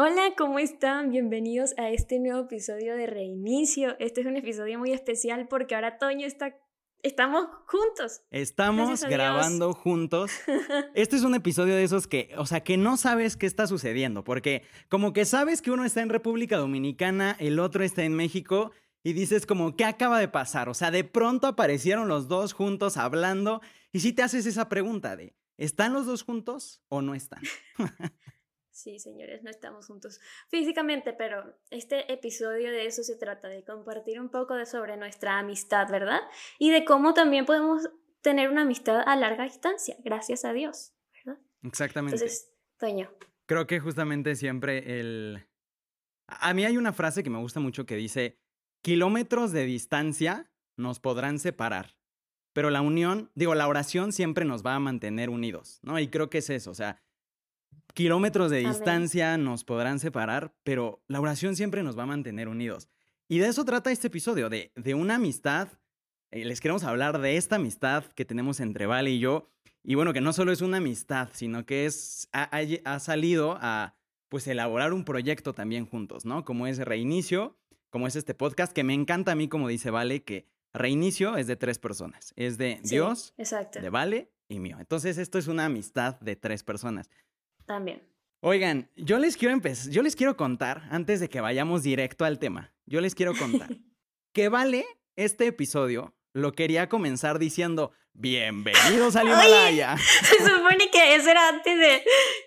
[0.00, 1.10] Hola, ¿cómo están?
[1.10, 3.96] Bienvenidos a este nuevo episodio de Reinicio.
[3.98, 6.54] Este es un episodio muy especial porque ahora Toño está...
[7.02, 8.20] Estamos juntos.
[8.30, 10.30] Estamos grabando juntos.
[10.94, 14.22] Este es un episodio de esos que, o sea, que no sabes qué está sucediendo,
[14.22, 18.70] porque como que sabes que uno está en República Dominicana, el otro está en México,
[19.02, 20.68] y dices como, ¿qué acaba de pasar?
[20.68, 25.16] O sea, de pronto aparecieron los dos juntos hablando, y si te haces esa pregunta
[25.16, 27.42] de, ¿están los dos juntos o no están?
[28.78, 30.20] Sí, señores, no estamos juntos
[30.50, 35.40] físicamente, pero este episodio de eso se trata, de compartir un poco de sobre nuestra
[35.40, 36.20] amistad, ¿verdad?
[36.60, 41.42] Y de cómo también podemos tener una amistad a larga distancia, gracias a Dios, ¿verdad?
[41.64, 42.14] Exactamente.
[42.14, 43.10] Entonces, Toño.
[43.46, 45.44] Creo que justamente siempre el...
[46.28, 48.38] A mí hay una frase que me gusta mucho que dice,
[48.80, 51.96] kilómetros de distancia nos podrán separar,
[52.52, 55.98] pero la unión, digo, la oración siempre nos va a mantener unidos, ¿no?
[55.98, 57.02] Y creo que es eso, o sea,
[57.94, 62.88] kilómetros de distancia nos podrán separar, pero la oración siempre nos va a mantener unidos.
[63.28, 65.68] Y de eso trata este episodio, de, de una amistad.
[66.30, 69.50] Eh, les queremos hablar de esta amistad que tenemos entre Vale y yo.
[69.82, 72.50] Y bueno, que no solo es una amistad, sino que es, ha,
[72.84, 73.96] ha, salido a
[74.28, 76.44] pues elaborar un proyecto también juntos, ¿no?
[76.44, 77.58] Como es Reinicio,
[77.90, 81.46] como es este podcast, que me encanta a mí, como dice Vale, que Reinicio es
[81.46, 82.32] de tres personas.
[82.36, 84.76] Es de Dios, de Vale y mío.
[84.78, 87.10] Entonces, esto es una amistad de tres personas.
[87.68, 88.02] También.
[88.40, 92.38] Oigan, yo les quiero empezar, yo les quiero contar, antes de que vayamos directo al
[92.38, 93.68] tema, yo les quiero contar
[94.32, 99.96] que vale este episodio lo quería comenzar diciendo bienvenidos al Himalaya.
[100.22, 102.02] se supone que eso era antes de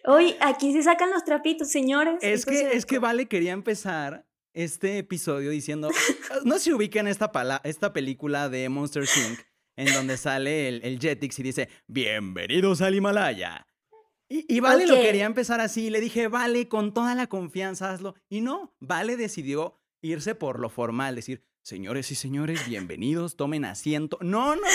[0.06, 2.16] hoy aquí se sacan los trapitos, señores.
[2.22, 5.90] Es que es que Vale quería empezar este episodio diciendo
[6.46, 7.32] no se ubican esta
[7.64, 9.40] esta película de Monster Inc
[9.76, 13.68] en donde sale el, el Jetix y dice bienvenidos al Himalaya.
[14.34, 15.90] Y, Vale lo quería empezar así.
[15.90, 18.16] Le dije, Vale, con toda la confianza, hazlo.
[18.30, 24.18] Y no, Vale decidió irse por lo formal, decir, señores y señores, bienvenidos, tomen asiento.
[24.22, 24.68] No, no, no.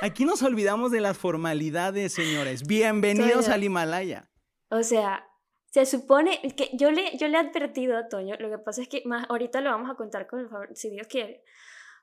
[0.00, 2.64] Aquí nos olvidamos de las formalidades, señores.
[2.68, 4.30] Bienvenidos al Himalaya.
[4.70, 5.26] O sea,
[5.66, 8.88] se supone que yo le, yo le he advertido a Toño, lo que pasa es
[8.88, 11.42] que más ahorita lo vamos a contar con el favor, si Dios quiere.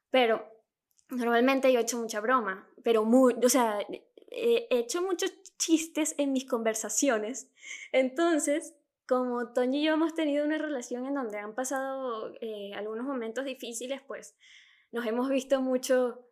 [0.09, 0.45] Pero
[1.09, 3.79] normalmente yo he hecho mucha broma, pero muy, o sea,
[4.27, 7.51] he hecho muchos chistes en mis conversaciones.
[7.91, 8.75] Entonces,
[9.07, 13.45] como Toño y yo hemos tenido una relación en donde han pasado eh, algunos momentos
[13.45, 14.35] difíciles, pues
[14.91, 16.27] nos hemos visto mucho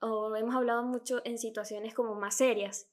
[0.00, 2.88] o hemos hablado mucho en situaciones como más serias.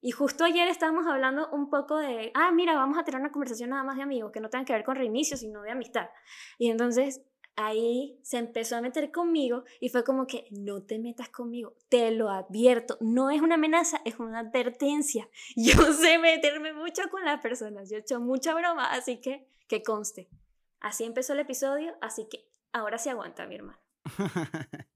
[0.00, 3.70] Y justo ayer estábamos hablando un poco de, ah, mira, vamos a tener una conversación
[3.70, 6.10] nada más de amigos, que no tenga que ver con reinicio, sino de amistad.
[6.58, 7.22] Y entonces
[7.56, 12.10] ahí se empezó a meter conmigo y fue como que no te metas conmigo, te
[12.10, 15.28] lo advierto, no es una amenaza, es una advertencia.
[15.56, 19.82] Yo sé meterme mucho con las personas, yo he hecho mucha broma, así que que
[19.82, 20.28] conste.
[20.80, 23.78] Así empezó el episodio, así que ahora se aguanta, mi hermano.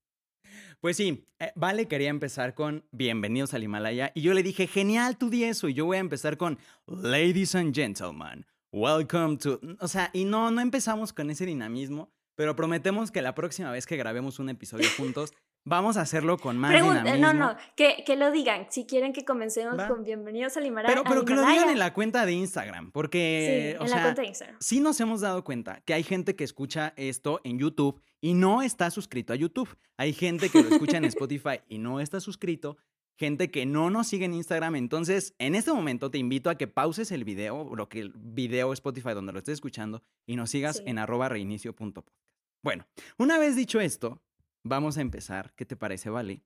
[0.80, 5.19] Pues sí, eh, Vale quería empezar con Bienvenidos al Himalaya y yo le dije, genial,
[5.19, 9.60] tú di eso y yo voy a empezar con Ladies and Gentlemen, welcome to...
[9.80, 13.84] O sea, y no, no empezamos con ese dinamismo, pero prometemos que la próxima vez
[13.84, 15.34] que grabemos un episodio juntos,
[15.65, 17.19] vamos a hacerlo con más dinamismo.
[17.19, 18.69] No, no, que, que, lo digan.
[18.71, 20.94] Si quieren que comencemos con Bienvenidos al Himalaya.
[20.94, 23.75] Pero, pero que lo digan en la cuenta de Instagram, porque...
[23.76, 24.56] Sí, en la cuenta de Instagram.
[24.60, 28.62] Sí nos hemos dado cuenta que hay gente que escucha esto en YouTube y no
[28.62, 29.76] está suscrito a YouTube.
[29.97, 32.76] Hay gente que lo escucha en Spotify y no está suscrito
[33.19, 34.76] gente que no nos sigue en Instagram.
[34.76, 38.72] Entonces, en este momento te invito a que pauses el video, lo que el video
[38.75, 42.28] Spotify donde lo estés escuchando, y nos sigas en arroba reinicio.podcast.
[42.62, 42.86] Bueno,
[43.19, 44.22] una vez dicho esto,
[44.64, 45.52] vamos a empezar.
[45.54, 46.42] ¿Qué te parece, Vale?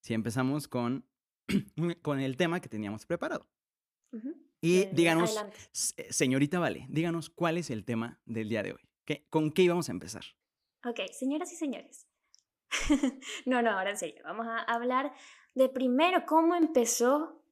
[0.00, 1.06] Si empezamos con,
[2.02, 3.48] con el tema que teníamos preparado.
[4.60, 5.36] Y díganos,
[5.96, 8.88] eh, señorita Vale, díganos cuál es el tema del día de hoy.
[9.04, 10.24] ¿Qué, ¿Con qué íbamos a empezar?
[10.84, 12.06] Ok, señoras y señores.
[13.46, 14.22] no, no, ahora en serio.
[14.24, 15.12] Vamos a hablar
[15.54, 17.42] de primero cómo empezó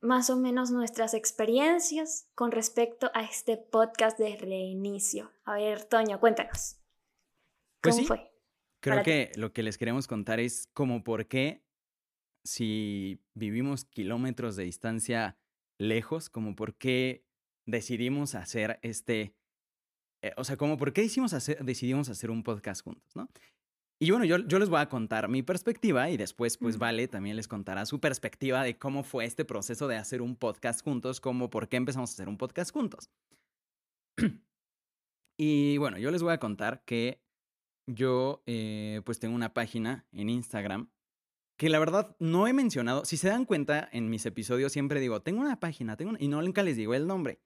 [0.00, 5.32] más o menos nuestras experiencias con respecto a este podcast de reinicio.
[5.44, 6.76] A ver, Toño, cuéntanos.
[7.86, 8.30] Pues ¿Cómo fue?
[8.80, 11.64] Creo que lo que les queremos contar es como por qué
[12.44, 15.38] si vivimos kilómetros de distancia
[15.78, 17.24] lejos, como por qué
[17.66, 19.34] decidimos hacer este,
[20.22, 23.28] eh, o sea, como por qué decidimos hacer, decidimos hacer un podcast juntos, ¿no?
[23.98, 27.36] Y bueno, yo, yo les voy a contar mi perspectiva y después, pues, Vale también
[27.36, 31.48] les contará su perspectiva de cómo fue este proceso de hacer un podcast juntos, como
[31.48, 33.10] por qué empezamos a hacer un podcast juntos.
[35.38, 37.25] y bueno, yo les voy a contar que
[37.86, 40.88] yo, eh, pues, tengo una página en Instagram
[41.56, 43.04] que la verdad no he mencionado.
[43.04, 46.42] Si se dan cuenta, en mis episodios siempre digo, tengo una página, tengo y no
[46.42, 47.40] nunca les digo el nombre.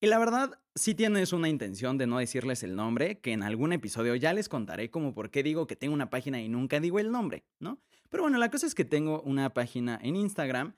[0.00, 3.72] Y la verdad, sí tienes una intención de no decirles el nombre, que en algún
[3.72, 6.98] episodio ya les contaré como por qué digo que tengo una página y nunca digo
[6.98, 7.80] el nombre, ¿no?
[8.10, 10.74] Pero bueno, la cosa es que tengo una página en Instagram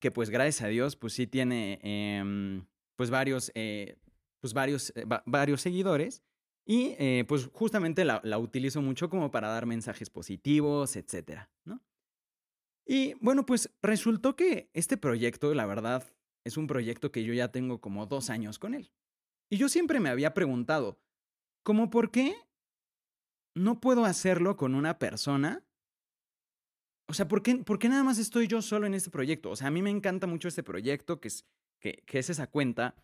[0.00, 2.66] que pues gracias a Dios pues sí tiene em,
[2.96, 3.96] pues varios, eh,
[4.40, 6.22] pues varios, eh, varios seguidores
[6.66, 11.80] y eh, pues justamente la, la, utilizo mucho como para dar mensajes positivos, etcétera, ¿no?
[12.84, 16.04] Y bueno, pues resultó que este proyecto, la verdad,
[16.44, 18.92] es un proyecto que yo ya tengo como dos años con él.
[19.48, 21.00] Y yo siempre me había preguntado,
[21.62, 22.34] ¿cómo por qué
[23.54, 25.64] no puedo hacerlo con una persona?
[27.08, 29.50] O sea, ¿por qué, ¿por qué nada más estoy yo solo en este proyecto?
[29.50, 31.44] O sea, a mí me encanta mucho este proyecto, que es,
[31.80, 32.96] que, que es esa cuenta,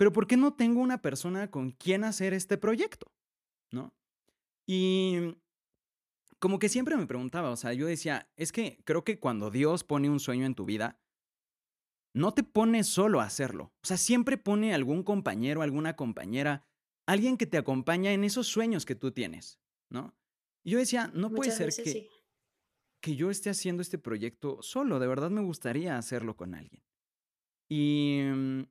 [0.00, 3.12] pero ¿por qué no tengo una persona con quien hacer este proyecto?
[3.70, 3.92] ¿No?
[4.66, 5.36] Y
[6.38, 9.84] como que siempre me preguntaba, o sea, yo decía, es que creo que cuando Dios
[9.84, 10.98] pone un sueño en tu vida,
[12.14, 13.74] no te pone solo a hacerlo.
[13.82, 16.66] O sea, siempre pone algún compañero, alguna compañera,
[17.04, 19.60] alguien que te acompaña en esos sueños que tú tienes,
[19.90, 20.16] ¿no?
[20.64, 22.08] Y yo decía, no puede ser que,
[23.02, 26.82] que yo esté haciendo este proyecto solo, de verdad me gustaría hacerlo con alguien.
[27.68, 28.62] Y mm,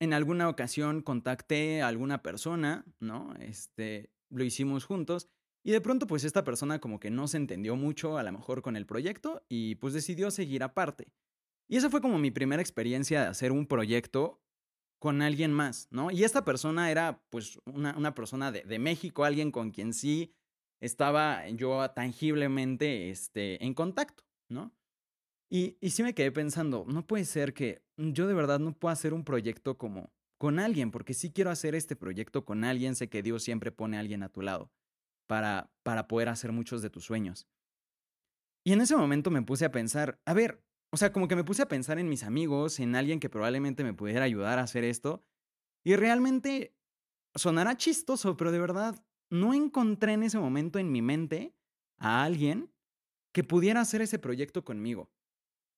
[0.00, 3.34] en alguna ocasión contacté a alguna persona, ¿no?
[3.38, 5.28] Este, lo hicimos juntos
[5.62, 8.62] y de pronto pues esta persona como que no se entendió mucho a lo mejor
[8.62, 11.12] con el proyecto y pues decidió seguir aparte.
[11.68, 14.42] Y esa fue como mi primera experiencia de hacer un proyecto
[14.98, 16.10] con alguien más, ¿no?
[16.10, 20.34] Y esta persona era pues una, persona de, de, México, alguien con quien sí
[20.80, 24.74] estaba yo tangiblemente este, en contacto, ¿no?
[25.50, 28.92] Y, y sí me quedé pensando, no puede ser que yo de verdad no pueda
[28.92, 33.08] hacer un proyecto como con alguien, porque sí quiero hacer este proyecto con alguien, sé
[33.08, 34.70] que Dios siempre pone a alguien a tu lado
[35.26, 37.46] para, para poder hacer muchos de tus sueños.
[38.64, 40.62] Y en ese momento me puse a pensar, a ver,
[40.92, 43.84] o sea, como que me puse a pensar en mis amigos, en alguien que probablemente
[43.84, 45.24] me pudiera ayudar a hacer esto.
[45.84, 46.74] Y realmente
[47.34, 51.54] sonará chistoso, pero de verdad no encontré en ese momento en mi mente
[51.98, 52.72] a alguien
[53.32, 55.10] que pudiera hacer ese proyecto conmigo.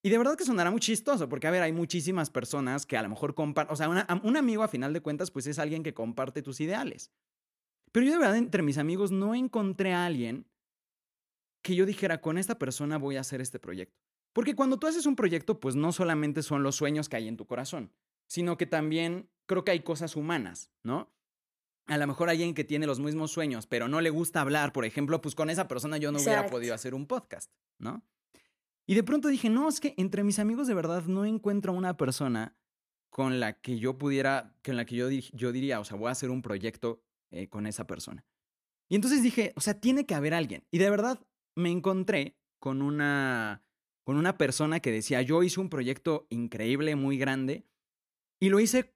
[0.05, 3.03] Y de verdad que sonará muy chistoso, porque a ver, hay muchísimas personas que a
[3.03, 5.95] lo mejor comparten, o sea, un amigo a final de cuentas, pues es alguien que
[5.95, 7.13] comparte tus ideales.
[7.93, 10.49] Pero yo de verdad entre mis amigos no encontré a alguien
[11.63, 13.97] que yo dijera, con esta persona voy a hacer este proyecto.
[14.33, 17.37] Porque cuando tú haces un proyecto, pues no solamente son los sueños que hay en
[17.37, 17.93] tu corazón,
[18.27, 21.13] sino que también creo que hay cosas humanas, ¿no?
[21.87, 24.85] A lo mejor alguien que tiene los mismos sueños, pero no le gusta hablar, por
[24.85, 28.03] ejemplo, pues con esa persona yo no hubiera podido hacer un podcast, ¿no?
[28.87, 31.97] Y de pronto dije, no, es que entre mis amigos de verdad no encuentro una
[31.97, 32.57] persona
[33.11, 36.13] con la que yo pudiera, con la que yo, yo diría, o sea, voy a
[36.13, 38.25] hacer un proyecto eh, con esa persona.
[38.89, 40.65] Y entonces dije, o sea, tiene que haber alguien.
[40.71, 41.21] Y de verdad
[41.55, 43.63] me encontré con una
[44.05, 47.65] con una persona que decía, yo hice un proyecto increíble, muy grande,
[48.41, 48.95] y lo hice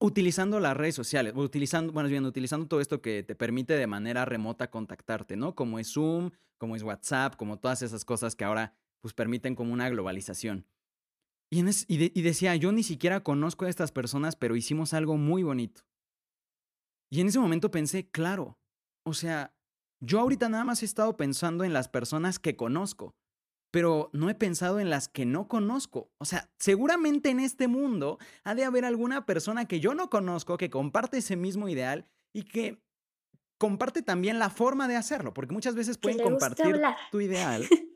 [0.00, 4.24] utilizando las redes sociales, utilizando, bueno, bien, utilizando todo esto que te permite de manera
[4.24, 5.54] remota contactarte, ¿no?
[5.54, 9.72] Como es Zoom, como es WhatsApp, como todas esas cosas que ahora pues permiten como
[9.72, 10.66] una globalización.
[11.50, 15.82] Y, y decía, yo ni siquiera conozco a estas personas, pero hicimos algo muy bonito.
[17.10, 18.58] Y en ese momento pensé, claro,
[19.04, 19.54] o sea,
[20.00, 23.14] yo ahorita nada más he estado pensando en las personas que conozco
[23.72, 26.12] pero no he pensado en las que no conozco.
[26.18, 30.58] O sea, seguramente en este mundo ha de haber alguna persona que yo no conozco
[30.58, 32.80] que comparte ese mismo ideal y que
[33.58, 37.66] comparte también la forma de hacerlo, porque muchas veces pueden compartir tu ideal.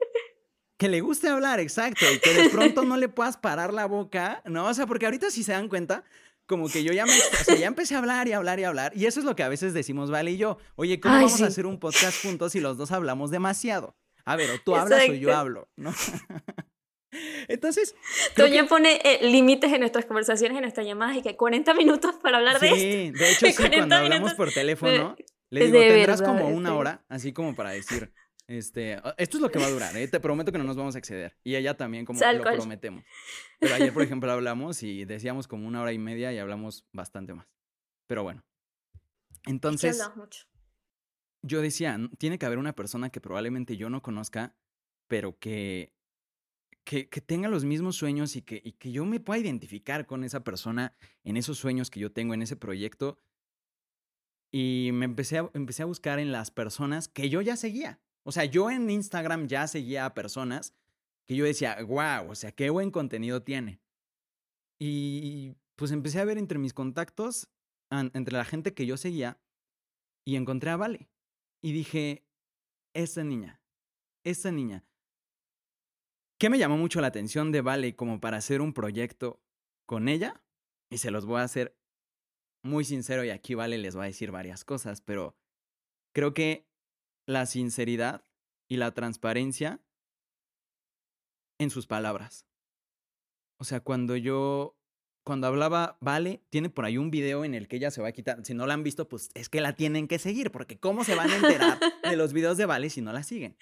[0.77, 4.43] Que le guste hablar, exacto, y que de pronto no le puedas parar la boca,
[4.45, 4.67] ¿no?
[4.67, 6.05] O sea, porque ahorita si se dan cuenta,
[6.47, 8.93] como que yo ya, me, o sea, ya empecé a hablar y hablar y hablar,
[8.95, 11.47] y eso es lo que a veces decimos, Vale y yo, oye, ¿cómo vamos a
[11.47, 13.97] hacer un podcast juntos si los dos hablamos demasiado?
[14.25, 15.95] A ver, o tú hablas o yo hablo, ¿no?
[17.49, 17.95] Entonces.
[18.35, 22.39] Toño pone eh, límites en nuestras conversaciones, en nuestras llamadas, y que 40 minutos para
[22.39, 22.79] hablar de esto.
[22.79, 25.17] Sí, de hecho, sí, cuando hablamos por teléfono,
[25.51, 28.13] le digo, tendrás como una hora, así como para decir.
[28.49, 30.07] Este, esto es lo que va a durar, ¿eh?
[30.07, 31.37] te prometo que no nos vamos a exceder.
[31.43, 33.05] Y ella también, como lo prometemos.
[33.59, 37.35] Pero ayer, por ejemplo, hablamos y decíamos como una hora y media y hablamos bastante
[37.35, 37.49] más.
[38.07, 38.45] Pero bueno.
[39.47, 40.01] Entonces.
[40.15, 40.47] mucho
[41.47, 44.57] yo decía, tiene que haber una persona que probablemente yo no conozca,
[45.07, 45.93] pero que,
[46.85, 50.43] que, tenga los mismos sueños y que, y que yo me pueda identificar con esa
[50.43, 53.19] persona en esos sueños que yo tengo, en ese proyecto.
[54.51, 58.01] Y me empecé a, empecé a buscar en las personas que yo ya seguía.
[58.27, 60.75] O sea, yo en Instagram ya seguía a personas
[61.27, 63.81] que yo decía, wow, o sea, qué buen contenido tiene.
[64.81, 67.49] Y pues empecé a ver entre mis contactos,
[67.91, 69.41] entre la gente que yo seguía,
[70.27, 71.09] y encontré a Vale.
[71.63, 72.27] Y dije,
[72.95, 73.63] esa niña,
[74.25, 74.85] esa niña.
[76.39, 79.41] ¿Qué me llamó mucho la atención de Vale como para hacer un proyecto
[79.87, 80.43] con ella?
[80.91, 81.79] Y se los voy a hacer
[82.65, 85.37] muy sincero y aquí Vale les va a decir varias cosas, pero
[86.13, 86.67] creo que
[87.27, 88.25] la sinceridad
[88.69, 89.81] y la transparencia
[91.59, 92.47] en sus palabras.
[93.59, 94.79] O sea, cuando yo,
[95.25, 98.13] cuando hablaba Vale, tiene por ahí un video en el que ella se va a
[98.13, 98.45] quitar.
[98.45, 101.15] Si no la han visto, pues es que la tienen que seguir, porque ¿cómo se
[101.15, 103.57] van a enterar de los videos de Vale si no la siguen?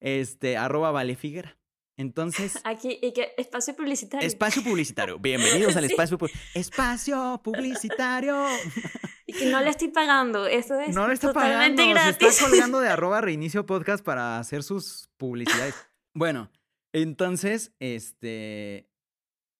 [0.00, 1.58] Este, arroba Vale Figuera.
[1.96, 2.60] Entonces.
[2.62, 4.24] Aquí, y que espacio publicitario.
[4.26, 5.18] Espacio publicitario.
[5.18, 6.16] Bienvenidos al espacio,
[6.54, 8.46] espacio publicitario.
[9.28, 10.46] Y que no le estoy pagando.
[10.46, 12.00] Eso es no le está totalmente pagando.
[12.00, 12.18] gratis.
[12.18, 15.74] Se está colgando de arroba reinicio podcast para hacer sus publicidades.
[16.14, 16.50] Bueno,
[16.92, 18.90] entonces, este.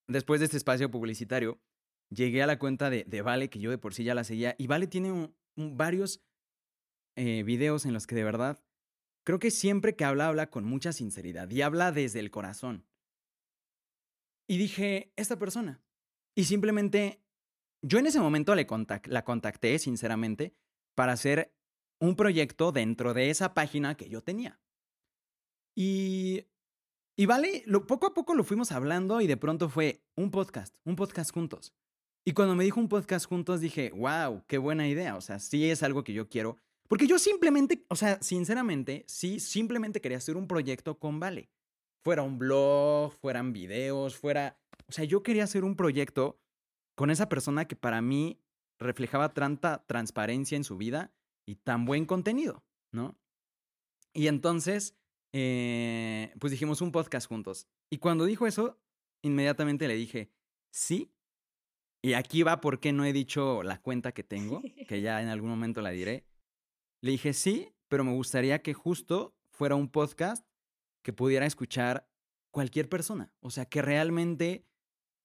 [0.08, 1.60] Después de este espacio publicitario,
[2.10, 4.56] llegué a la cuenta de, de Vale, que yo de por sí ya la seguía.
[4.58, 6.24] Y Vale tiene varios
[7.16, 8.58] eh, videos en los que de verdad
[9.28, 12.86] Creo que siempre que habla, habla con mucha sinceridad y habla desde el corazón.
[14.48, 15.82] Y dije, esta persona.
[16.34, 17.22] Y simplemente,
[17.82, 18.66] yo en ese momento le
[19.04, 20.54] la contacté, sinceramente,
[20.94, 21.54] para hacer
[22.00, 24.60] un proyecto dentro de esa página que yo tenía.
[25.76, 26.46] Y,
[27.16, 30.96] y vale, poco a poco lo fuimos hablando y de pronto fue un podcast, un
[30.96, 31.74] podcast juntos.
[32.24, 35.16] Y cuando me dijo un podcast juntos dije, wow, qué buena idea.
[35.16, 36.58] O sea, sí es algo que yo quiero
[36.88, 41.50] porque yo simplemente, o sea, sinceramente, sí, simplemente quería hacer un proyecto con Vale.
[42.02, 44.58] Fuera un blog, fueran videos, fuera...
[44.88, 46.40] O sea, yo quería hacer un proyecto
[46.98, 48.42] con esa persona que para mí
[48.80, 51.14] reflejaba tanta transparencia en su vida
[51.46, 53.16] y tan buen contenido, ¿no?
[54.12, 54.96] Y entonces,
[55.32, 57.68] eh, pues dijimos un podcast juntos.
[57.88, 58.80] Y cuando dijo eso,
[59.22, 60.32] inmediatamente le dije,
[60.72, 61.14] sí.
[62.02, 65.50] Y aquí va porque no he dicho la cuenta que tengo, que ya en algún
[65.50, 66.26] momento la diré.
[67.00, 70.44] Le dije, sí, pero me gustaría que justo fuera un podcast
[71.04, 72.10] que pudiera escuchar
[72.50, 73.32] cualquier persona.
[73.38, 74.66] O sea, que realmente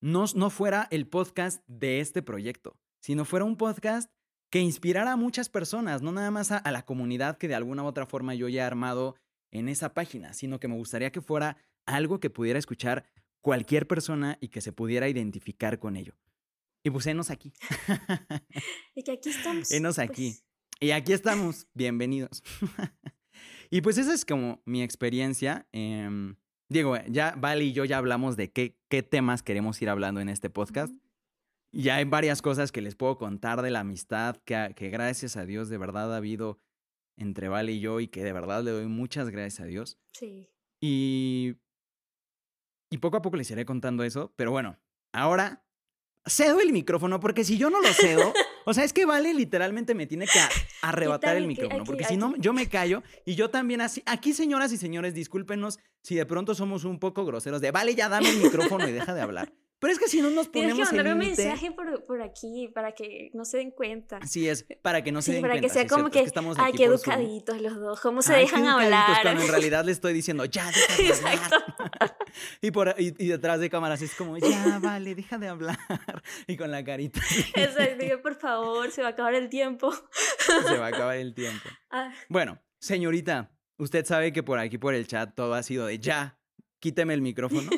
[0.04, 4.12] no, no fuera el podcast de este proyecto, sino fuera un podcast
[4.52, 7.84] que inspirara a muchas personas, no nada más a, a, la comunidad que de alguna
[7.84, 9.16] u otra forma yo ya he armado
[9.50, 11.56] en esa página, sino que me gustaría que fuera
[11.86, 13.06] algo que pudiera escuchar
[13.42, 16.18] cualquier persona y que se pudiera identificar con ello.
[16.84, 17.54] Y pues enos aquí.
[18.96, 19.72] y que aquí estamos.
[19.72, 20.32] Enos aquí.
[20.32, 20.44] Pues
[20.82, 22.44] y aquí estamos, bienvenidos.
[23.72, 25.66] y pues esa es como mi experiencia.
[25.72, 26.36] Eh,
[26.74, 30.28] Diego, ya Vale y yo ya hablamos de qué, qué temas queremos ir hablando en
[30.28, 30.94] este podcast.
[31.72, 35.46] Ya hay varias cosas que les puedo contar de la amistad que, que gracias a
[35.46, 36.60] Dios de verdad ha habido
[37.16, 39.98] entre Vale y yo y que de verdad le doy muchas gracias a Dios.
[40.12, 40.50] Sí.
[40.82, 41.56] Y,
[42.90, 44.78] y poco a poco les iré contando eso, pero bueno,
[45.14, 45.63] ahora
[46.26, 48.34] cedo el micrófono porque si yo no lo cedo,
[48.66, 50.40] o sea, es que Vale literalmente me tiene que
[50.82, 54.02] arrebatar el micrófono, porque si no, yo me callo y yo también así.
[54.06, 58.10] Aquí, señoras y señores, discúlpenos si de pronto somos un poco groseros de, vale, ya
[58.10, 59.54] dame el micrófono y deja de hablar.
[59.84, 62.70] Pero es que si no nos ponemos Tienes que mandar un mensaje por, por, aquí
[62.74, 64.26] para que no se den cuenta.
[64.26, 65.68] Sí, es para que no se sí, den para cuenta.
[65.68, 68.34] que sea sí, como que, es que estamos ay, qué educaditos los dos, cómo se
[68.34, 69.22] Ay, dejan hablar.
[69.22, 71.34] Cuando en realidad le estoy diciendo, ya, deja de hablar.
[71.34, 72.16] Exacto.
[72.62, 75.78] y, por, y, y, detrás de cámaras es como, ya, vale, deja de hablar.
[76.48, 77.20] Y con la carita.
[77.54, 79.94] Exacto, digo, por favor, se va a acabar el tiempo.
[80.66, 81.68] se va a acabar el tiempo.
[81.92, 82.12] Ah.
[82.30, 86.40] Bueno, señorita, usted sabe que por aquí, por el chat, todo ha sido de ya,
[86.80, 87.70] quíteme el micrófono.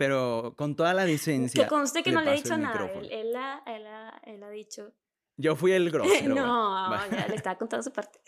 [0.00, 1.62] Pero con toda la decencia.
[1.62, 2.90] Que conste que no le he dicho nada.
[2.90, 4.94] Él, él, ha, él, ha, él, ha, dicho.
[5.36, 6.34] Yo fui el grosero.
[6.34, 7.04] no, bueno.
[7.18, 8.18] ya le estaba contando su parte.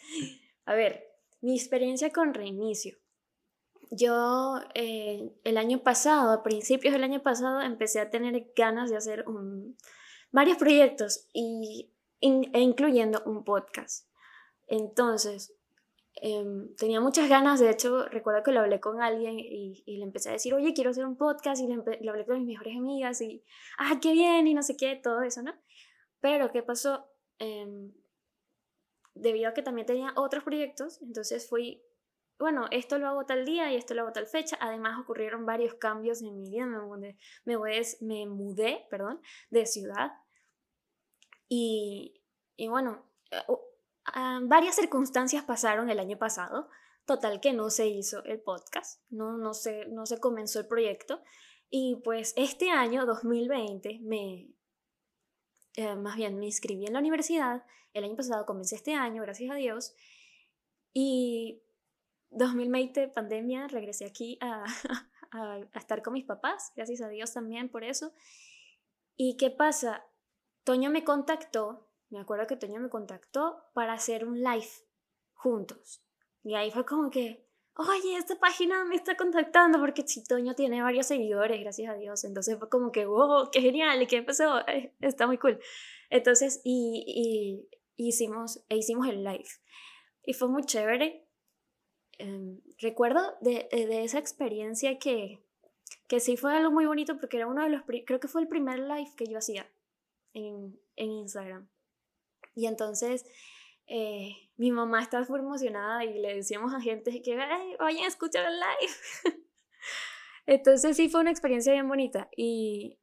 [0.66, 1.02] A ver,
[1.40, 2.98] mi experiencia con reinicio.
[3.90, 8.98] Yo eh, el año pasado, a principios del año pasado, empecé a tener ganas de
[8.98, 9.78] hacer un,
[10.30, 14.10] varios proyectos y, in, e incluyendo un podcast.
[14.66, 15.54] Entonces,
[16.20, 16.44] eh,
[16.76, 20.28] tenía muchas ganas, de hecho, recuerdo que lo hablé con alguien y, y le empecé
[20.28, 23.20] a decir, oye, quiero hacer un podcast y le, le, hablé con mis mejores amigas
[23.20, 23.42] y,
[23.78, 25.54] ah, qué bien y no sé qué, todo eso, ¿no?
[26.20, 27.06] Pero, ¿qué pasó?
[27.38, 27.90] Eh,
[29.14, 31.82] debido a que también tenía otros proyectos, entonces fui,
[32.38, 35.74] bueno, esto lo hago tal día y esto lo hago tal fecha, además ocurrieron varios
[35.74, 37.56] cambios en mi vida, me mudé, me
[38.00, 40.12] me mudé perdón, de ciudad
[41.48, 42.22] y,
[42.56, 43.04] y bueno,
[44.08, 46.68] Uh, varias circunstancias pasaron el año pasado.
[47.04, 51.20] Total que no se hizo el podcast, no, no, se, no se comenzó el proyecto.
[51.68, 54.52] Y pues este año, 2020, me,
[55.76, 57.64] eh, más bien me inscribí en la universidad.
[57.92, 59.94] El año pasado comencé este año, gracias a Dios.
[60.92, 61.62] Y
[62.30, 64.38] 2020, pandemia, regresé aquí
[65.32, 68.12] a estar con mis papás, gracias a Dios también por eso.
[69.16, 70.04] ¿Y qué pasa?
[70.64, 74.68] Toño me contactó me acuerdo que Toño me contactó para hacer un live
[75.32, 76.04] juntos.
[76.44, 81.06] Y ahí fue como que, oye, esta página me está contactando porque Chitoño tiene varios
[81.06, 82.24] seguidores, gracias a Dios.
[82.24, 84.60] Entonces fue como que, wow, qué genial, ¿y qué empezó?
[84.68, 85.58] Eh, está muy cool.
[86.10, 87.66] Entonces, y,
[87.96, 89.48] y hicimos, e hicimos el live.
[90.22, 91.26] Y fue muy chévere.
[92.18, 95.42] Em, recuerdo de, de, esa experiencia que,
[96.08, 98.48] que sí fue algo muy bonito porque era uno de los, creo que fue el
[98.48, 99.66] primer live que yo hacía
[100.34, 101.71] en, en Instagram.
[102.54, 103.24] Y entonces
[103.86, 108.46] eh, mi mamá estaba muy emocionada y le decíamos a gente que vayan a escuchar
[108.46, 109.38] el live.
[110.46, 112.28] Entonces sí fue una experiencia bien bonita.
[112.36, 112.98] Y,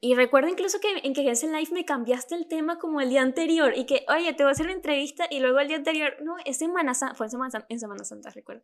[0.00, 3.22] y recuerdo incluso que en que ese live me cambiaste el tema como el día
[3.22, 6.16] anterior y que, oye, te voy a hacer una entrevista y luego el día anterior,
[6.22, 8.62] no, es Semana Santa, fue en Semana en Semana Santa recuerdo.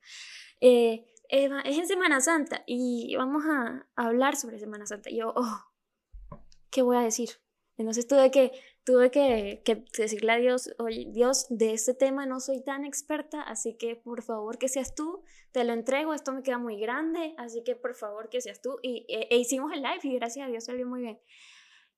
[0.60, 5.10] Eh, es en Semana Santa y vamos a, hablar sobre Semana Santa.
[5.10, 5.64] Yo, oh,
[6.70, 7.30] ¿qué voy a decir?
[7.76, 8.52] Entonces tuve que
[8.86, 13.76] tuve que, decirle a Dios, oye, Dios, de este tema no soy tan experta, así
[13.76, 17.64] que por favor que seas tú, te lo entrego, esto me queda muy grande, así
[17.64, 18.78] que por favor que seas tú.
[18.82, 21.18] Y e, e hicimos el live y gracias a Dios salió muy bien.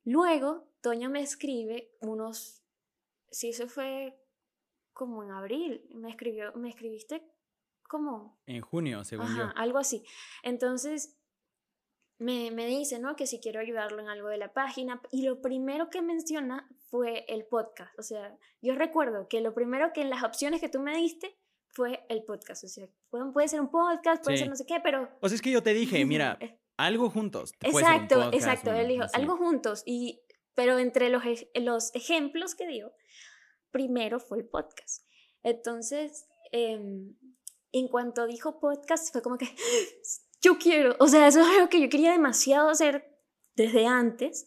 [0.05, 2.65] Luego, Toño me escribe unos,
[3.31, 4.19] sí, eso fue
[4.95, 7.23] como en abril, me escribió, me escribiste
[7.87, 8.41] como...
[8.47, 9.51] En junio, según yo.
[9.57, 10.05] Algo así.
[10.43, 11.18] Entonces,
[12.19, 13.17] me, me, dice, ¿no?
[13.17, 15.01] Que si quiero ayudarlo en algo de la página.
[15.13, 17.97] Y lo primero que menciona fue el podcast.
[17.99, 21.37] O sea, yo recuerdo que lo primero que en las opciones que tú me diste
[21.69, 22.65] fue el podcast.
[22.65, 25.09] O sea, puede, ser un podcast, puede ser no sé qué, pero...
[25.21, 27.53] O sea, es que yo te dije, mira, eh, algo juntos.
[27.61, 28.73] Exacto, exacto.
[28.73, 29.83] Él dijo, algo juntos.
[29.87, 30.21] Y,
[30.55, 31.23] pero entre los,
[31.55, 32.93] los ejemplos que dio,
[33.71, 35.05] primero fue el podcast.
[35.43, 37.15] Entonces, em,
[37.73, 39.47] en cuanto dijo podcast, fue como que
[40.41, 43.17] yo quiero, o sea, eso es algo que yo quería demasiado hacer
[43.57, 44.47] desde antes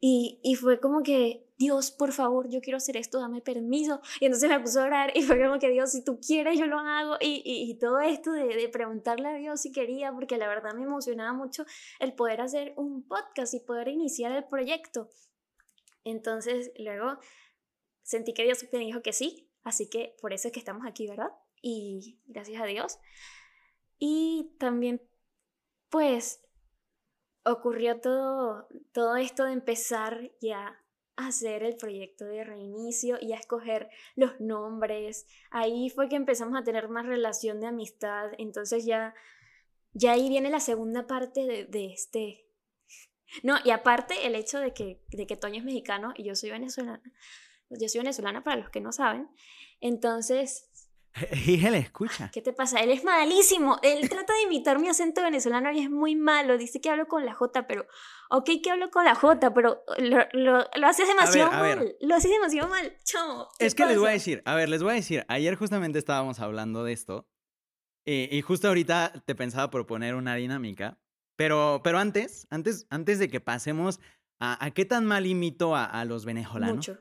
[0.00, 4.00] y, y fue como que, Dios, por favor, yo quiero hacer esto, dame permiso.
[4.20, 6.66] Y entonces me puso a orar y fue como que, Dios, si tú quieres, yo
[6.66, 7.16] lo hago.
[7.20, 10.84] Y, y, todo esto de, de, preguntarle a Dios si quería, porque la verdad me
[10.84, 11.64] emocionaba mucho
[11.98, 15.08] el poder hacer un podcast y poder iniciar el proyecto.
[16.04, 17.18] Entonces, luego
[18.02, 21.08] sentí que Dios me dijo que sí, así que por eso es que estamos aquí,
[21.08, 21.32] ¿verdad?
[21.60, 22.98] Y gracias a Dios.
[23.98, 25.02] Y también
[25.90, 26.42] pues
[27.44, 30.80] ocurrió todo, todo esto de empezar ya
[31.16, 35.26] a hacer el proyecto de reinicio y a escoger los nombres.
[35.50, 38.30] Ahí fue que empezamos a tener más relación de amistad.
[38.38, 39.14] Entonces ya,
[39.92, 42.44] ya ahí viene la segunda parte de, de este.
[43.42, 46.50] No, y aparte el hecho de que, de que Toño es mexicano y yo soy
[46.50, 47.02] venezolana.
[47.70, 49.28] Yo soy venezolana para los que no saben.
[49.80, 50.70] Entonces
[51.46, 52.30] él escucha.
[52.32, 52.80] ¿Qué te pasa?
[52.80, 53.78] Él es malísimo.
[53.82, 56.58] Él trata de imitar mi acento venezolano y es muy malo.
[56.58, 57.86] Dice que hablo con la J, pero.
[58.30, 61.96] Ok, que hablo con la J, pero lo, lo, lo haces demasiado mal.
[62.00, 63.48] Lo haces demasiado mal, chamo.
[63.58, 65.24] Es que les voy a decir, a ver, les voy a decir.
[65.28, 67.28] Ayer justamente estábamos hablando de esto.
[68.04, 70.98] Y, y justo ahorita te pensaba proponer una dinámica.
[71.36, 74.00] Pero, pero antes, antes, antes de que pasemos
[74.40, 76.76] a, a qué tan mal imito a, a los venezolanos.
[76.76, 76.98] Mucho.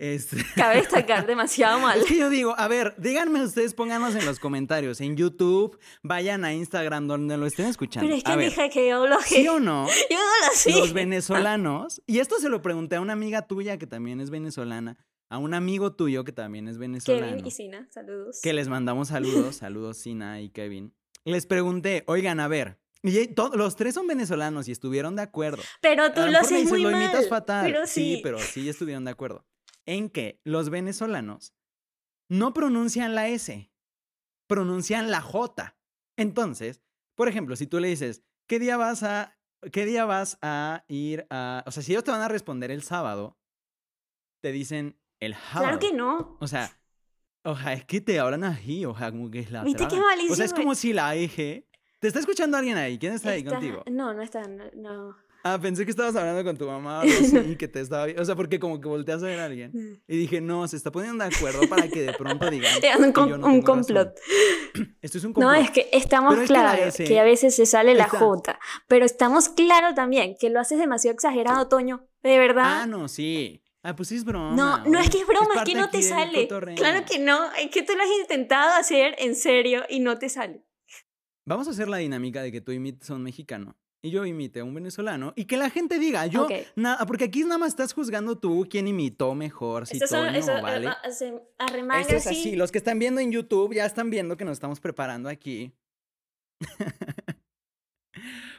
[0.00, 0.38] Este...
[0.56, 1.98] Cabe destacar demasiado mal.
[1.98, 6.46] Es que yo digo, a ver, díganme ustedes, pónganos en los comentarios, en YouTube, vayan
[6.46, 8.08] a Instagram donde lo estén escuchando.
[8.08, 9.86] Pero es que dije que yo lo ¿Sí o no?
[9.88, 10.70] Yo no lo sé.
[10.70, 14.96] Los venezolanos, y esto se lo pregunté a una amiga tuya que también es venezolana,
[15.28, 17.26] a un amigo tuyo que también es venezolano.
[17.26, 18.40] Kevin y Sina, saludos.
[18.42, 20.94] Que les mandamos saludos, saludos Sina y Kevin.
[21.26, 25.62] Les pregunté, oigan, a ver, y los tres son venezolanos y estuvieron de acuerdo.
[25.82, 27.66] Pero tú lo haces muy lo imitas fatal.
[27.66, 28.16] Pero sí.
[28.16, 29.44] sí, pero sí estuvieron de acuerdo
[29.86, 31.54] en que los venezolanos
[32.28, 33.70] no pronuncian la S,
[34.46, 35.76] pronuncian la J.
[36.16, 36.82] Entonces,
[37.14, 39.38] por ejemplo, si tú le dices, ¿qué día vas a,
[39.72, 41.64] qué día vas a ir a...
[41.66, 43.38] O sea, si ellos te van a responder el sábado,
[44.40, 45.62] te dicen el sábado.
[45.62, 46.36] Claro que no.
[46.40, 46.80] O sea,
[47.44, 49.64] oja, es que te hablan así, oja, como que es la...
[49.64, 50.32] ¿Viste qué malísimo?
[50.32, 51.66] O sea, es como si la eje...
[51.98, 52.98] ¿Te está escuchando alguien ahí?
[52.98, 53.82] ¿Quién está, ahí contigo?
[53.90, 55.16] No, no está, no.
[55.42, 57.02] Ah, pensé que estabas hablando con tu mamá o
[57.58, 58.06] que te estaba...
[58.18, 59.70] O sea, porque como que volteas a ver a alguien.
[59.72, 60.02] Mm.
[60.06, 62.72] Y dije, no, se está poniendo de acuerdo para que de pronto digan
[63.16, 64.18] un, un complot.
[65.02, 65.52] Esto es un complot.
[65.52, 68.58] No, es que estamos claros que, a veces se sale la J.
[68.86, 72.06] Pero estamos claros también que lo haces demasiado exagerado, Toño.
[72.22, 72.82] De verdad.
[72.82, 73.62] Ah, no, sí.
[73.82, 74.54] Ah, pues sí es broma.
[74.54, 76.48] No, no es que es broma, es, que no te sale.
[76.76, 80.28] Claro que no, es que tú lo has intentado hacer en serio y no te
[80.28, 80.66] sale.
[81.46, 84.60] Vamos a hacer la dinámica de que tú imites a un mexicano y yo imite
[84.60, 87.92] a un venezolano y que la gente diga, yo, nada, porque aquí nada más estás
[87.92, 90.90] juzgando tú quién imitó mejor, si eso, eso, ¿vale?
[91.08, 94.80] Esto es así, los que están viendo en YouTube ya están viendo que nos estamos
[94.80, 95.72] preparando aquí.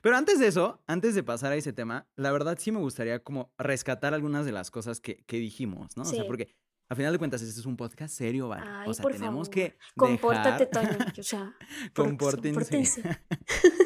[0.01, 3.23] Pero antes de eso, antes de pasar a ese tema, la verdad sí me gustaría
[3.23, 6.03] como rescatar algunas de las cosas que, que dijimos, ¿no?
[6.03, 6.55] O sea, porque
[6.91, 8.65] a final de cuentas, este es un podcast serio, ¿vale?
[8.67, 9.49] Ay, o sea, por tenemos favor.
[9.49, 10.97] que Compórtate, dejar...
[10.97, 11.05] Toño.
[11.17, 11.55] O sea,
[11.95, 12.53] Compórtense.
[12.53, 13.01] compórtense.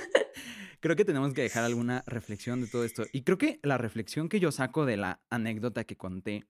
[0.86, 3.06] creo que tenemos que dejar alguna reflexión de todo esto.
[3.12, 6.48] Y creo que la reflexión que yo saco de la anécdota que conté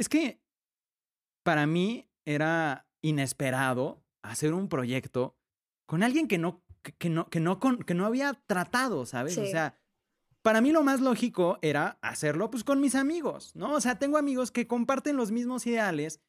[0.00, 0.42] es que
[1.44, 5.36] para mí era inesperado hacer un proyecto
[5.86, 6.64] con alguien que no,
[6.98, 9.38] que, no, que no, con- que no había tratado, ¿sabes?
[9.38, 9.78] O sea,
[10.42, 13.74] para mí lo más lógico era hacerlo pues con mis amigos, ¿no?
[13.74, 16.20] O sea, tengo amigos que comparten los mismos ideales,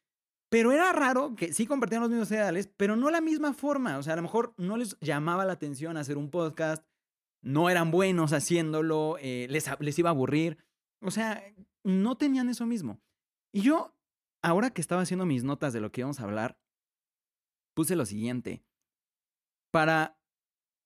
[0.50, 3.98] pero era raro que sí compartían los mismos ideales, pero no la misma forma.
[3.98, 6.84] O sea, a lo mejor no les llamaba la atención hacer un podcast,
[7.42, 10.58] no eran buenos haciéndolo, eh, les, les iba a aburrir.
[11.00, 11.42] O sea,
[11.84, 13.00] no tenían eso mismo.
[13.52, 13.94] Y yo,
[14.42, 16.58] ahora que estaba haciendo mis notas de lo que íbamos a hablar,
[17.74, 18.64] puse lo siguiente.
[19.70, 20.18] Para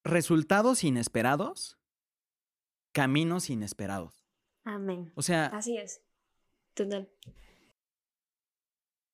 [0.05, 1.79] resultados inesperados,
[2.93, 4.27] caminos inesperados.
[4.65, 5.13] Amén.
[5.15, 6.03] O sea, Así es.
[6.75, 7.11] Total.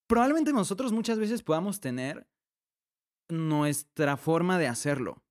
[0.06, 2.28] probablemente nosotros muchas veces podamos tener
[3.28, 5.22] nuestra forma de hacerlo.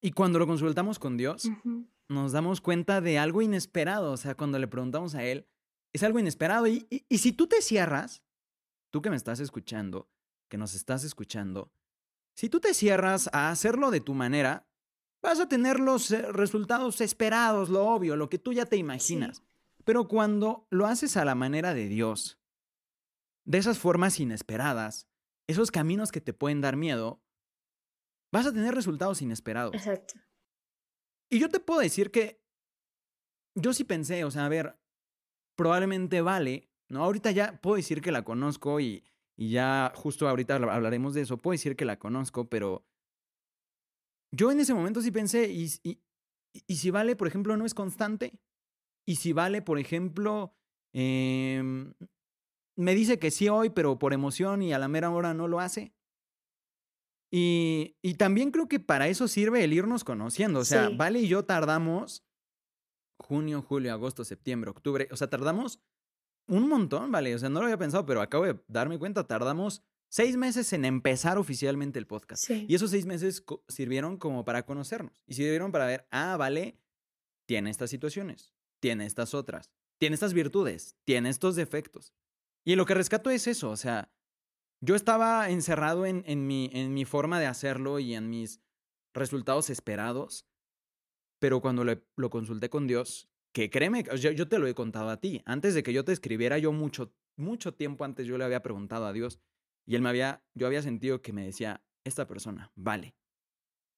[0.00, 1.48] Y cuando lo consultamos con Dios,
[2.08, 4.12] nos damos cuenta de algo inesperado.
[4.12, 5.46] O sea, cuando le preguntamos a Él,
[5.92, 6.66] es algo inesperado.
[6.66, 8.22] Y, y- y si tú te cierras,
[8.90, 10.08] tú que me estás escuchando,
[10.48, 11.72] que nos estás escuchando,
[12.34, 14.66] si tú te cierras a hacerlo de tu manera,
[15.20, 19.42] vas a tener los eh, resultados esperados, lo obvio, lo que tú ya te imaginas.
[19.84, 22.38] Pero cuando lo haces a la manera de Dios,
[23.44, 25.08] de esas formas inesperadas,
[25.48, 27.20] esos caminos que te pueden dar miedo,
[28.32, 29.74] vas a tener resultados inesperados.
[29.74, 30.14] Exacto.
[31.30, 32.42] Y yo te puedo decir que
[33.54, 34.78] yo sí pensé, o sea, a ver,
[35.56, 37.04] probablemente vale, ¿no?
[37.04, 39.04] Ahorita ya puedo decir que la conozco y,
[39.36, 42.86] y ya justo ahorita habla- hablaremos de eso, puedo decir que la conozco, pero
[44.32, 46.00] yo en ese momento sí pensé, ¿y, y,
[46.66, 48.38] y si vale, por ejemplo, no es constante?
[49.06, 50.54] ¿Y si vale, por ejemplo,
[50.94, 51.94] em,
[52.76, 55.60] me dice que sí hoy, pero por emoción y a la mera hora no lo
[55.60, 55.94] hace?
[57.30, 60.60] Y, y también creo que para eso sirve el irnos conociendo.
[60.60, 60.96] O sea, Sí.
[60.96, 62.24] Vale y yo tardamos
[63.18, 65.08] junio, julio, agosto, septiembre, octubre.
[65.10, 65.80] O sea, tardamos
[66.46, 67.34] un montón, Vale.
[67.34, 69.26] O sea, no lo había pensado, pero acabo de darme cuenta.
[69.26, 72.44] Tardamos seis meses en empezar oficialmente el podcast.
[72.46, 72.64] Sí.
[72.68, 75.22] Y esos seis meses co- sirvieron como para conocernos.
[75.26, 76.78] Y sirvieron para ver, ah, Vale,
[77.46, 82.14] tiene estas situaciones, tiene estas otras, tiene estas virtudes, tiene estos defectos.
[82.64, 84.10] Y lo que rescato es eso, o sea,
[84.80, 88.60] yo estaba encerrado en, mi, forma de hacerlo y en mis
[89.14, 90.46] resultados esperados,
[91.40, 95.20] pero cuando lo consulté con Dios, que créeme, yo, yo te lo he contado a
[95.20, 98.62] ti, antes de que yo te escribiera, yo mucho, mucho tiempo antes yo le había
[98.62, 99.40] preguntado a Dios
[99.86, 103.16] y él me había, yo había sentido que me decía, esta persona, vale,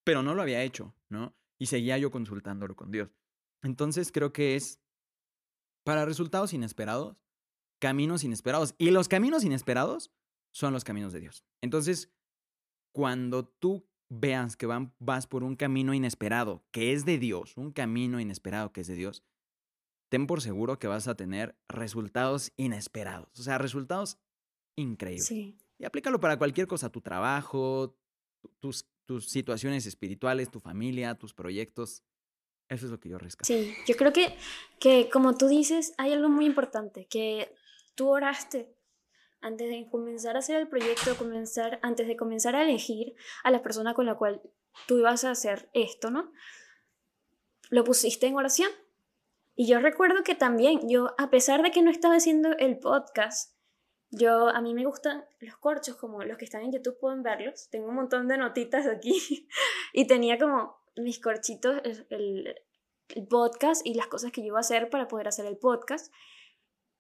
[0.05, 1.37] pero no lo había hecho, ¿no?
[1.59, 3.11] Y seguía yo consultándolo con Dios.
[3.63, 4.81] Entonces creo que es
[5.85, 7.17] para resultados inesperados,
[7.81, 8.75] caminos inesperados.
[8.79, 10.13] Y los caminos inesperados
[10.53, 11.45] son los caminos de Dios.
[11.63, 12.13] Entonces,
[12.93, 17.71] cuando tú veas que van, vas por un camino inesperado, que es de Dios, un
[17.73, 19.23] camino inesperado que es de Dios,
[20.09, 23.29] ten por seguro que vas a tener resultados inesperados.
[23.39, 24.19] O sea, resultados
[24.77, 25.27] increíbles.
[25.27, 25.57] Sí.
[25.79, 27.97] Y aplícalo para cualquier cosa, tu trabajo,
[28.41, 32.03] tu- tus, tus situaciones espirituales, tu familia, tus proyectos.
[32.69, 33.47] Eso es lo que yo rescato.
[33.47, 34.37] Sí, yo creo que,
[34.81, 37.55] que como tú dices, hay algo muy importante, que
[37.95, 38.75] tú oraste
[39.41, 43.63] antes de comenzar a hacer el proyecto, comenzar, antes de comenzar a elegir a la
[43.63, 44.43] persona con la cual
[44.87, 46.33] tú ibas a hacer esto, ¿no?
[47.71, 48.71] Lo pusiste en oración.
[49.55, 53.55] Y yo recuerdo que también, yo, a pesar de que no estaba haciendo el podcast,
[54.11, 57.69] yo, a mí me gustan los corchos, como los que están en YouTube pueden verlos.
[57.71, 59.49] Tengo un montón de notitas aquí
[59.93, 62.57] y tenía como mis corchitos, el,
[63.29, 66.13] podcast y las cosas que yo iba a hacer para poder hacer el podcast.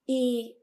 [0.07, 0.59] Y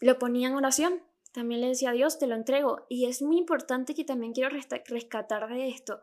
[0.00, 1.02] lo ponía en oración.
[1.32, 2.86] También le decía a Dios, te lo entrego.
[2.88, 6.00] Y es muy importante que también quiero rescatar de esto.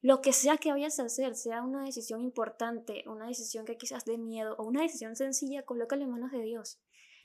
[0.00, 4.04] Lo que sea que vayas a hacer, sea una decisión importante, una decisión que quizás
[4.04, 6.80] dé miedo o una decisión sencilla, colócalo en manos de Dios.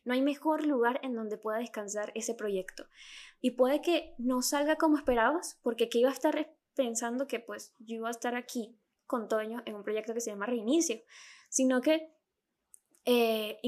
[0.05, 2.85] No hay mejor lugar en donde pueda descansar ese proyecto.
[3.41, 7.73] Y puede que no salga como esperabas, porque que iba a estar pensando que pues
[7.79, 11.01] yo iba a estar aquí con Toño en un proyecto que se llama Reinicio,
[11.49, 12.13] sino que
[13.05, 13.59] eh,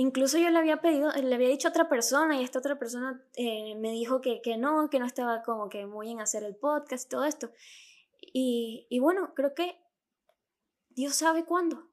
[0.00, 3.22] incluso yo le había pedido, le había dicho a otra persona y esta otra persona
[3.34, 6.56] eh, me dijo que, que no, que no estaba como que muy en hacer el
[6.56, 7.50] podcast y todo esto.
[8.32, 9.78] Y, bueno, creo que
[10.88, 11.90] Dios sabe cuándo.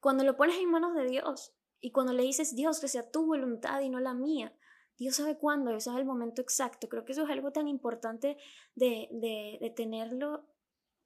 [0.00, 3.26] Cuando lo pones en manos de Dios y cuando le dices, Dios, que sea tu
[3.26, 4.56] voluntad y no la mía,
[4.96, 6.88] Dios sabe cuándo, Dios sabe el momento exacto.
[6.88, 8.38] Creo que eso es algo tan importante
[8.74, 9.08] de,
[9.60, 10.46] de tenerlo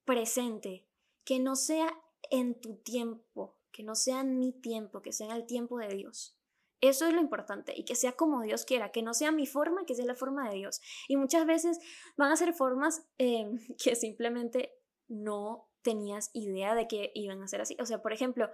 [0.04, 0.86] presente,
[1.24, 1.92] que no sea
[2.30, 6.38] en tu tiempo, que no sea mi tiempo, que sea el tiempo de Dios.
[6.80, 9.84] Eso es lo importante y que sea como Dios quiera, que no sea mi forma,
[9.84, 10.80] que sea la forma de Dios.
[11.08, 11.80] Y muchas veces
[12.16, 14.72] van a ser formas em, que simplemente
[15.08, 17.76] no tenías idea de que iban a ser así.
[17.80, 18.48] O sea, por ejemplo,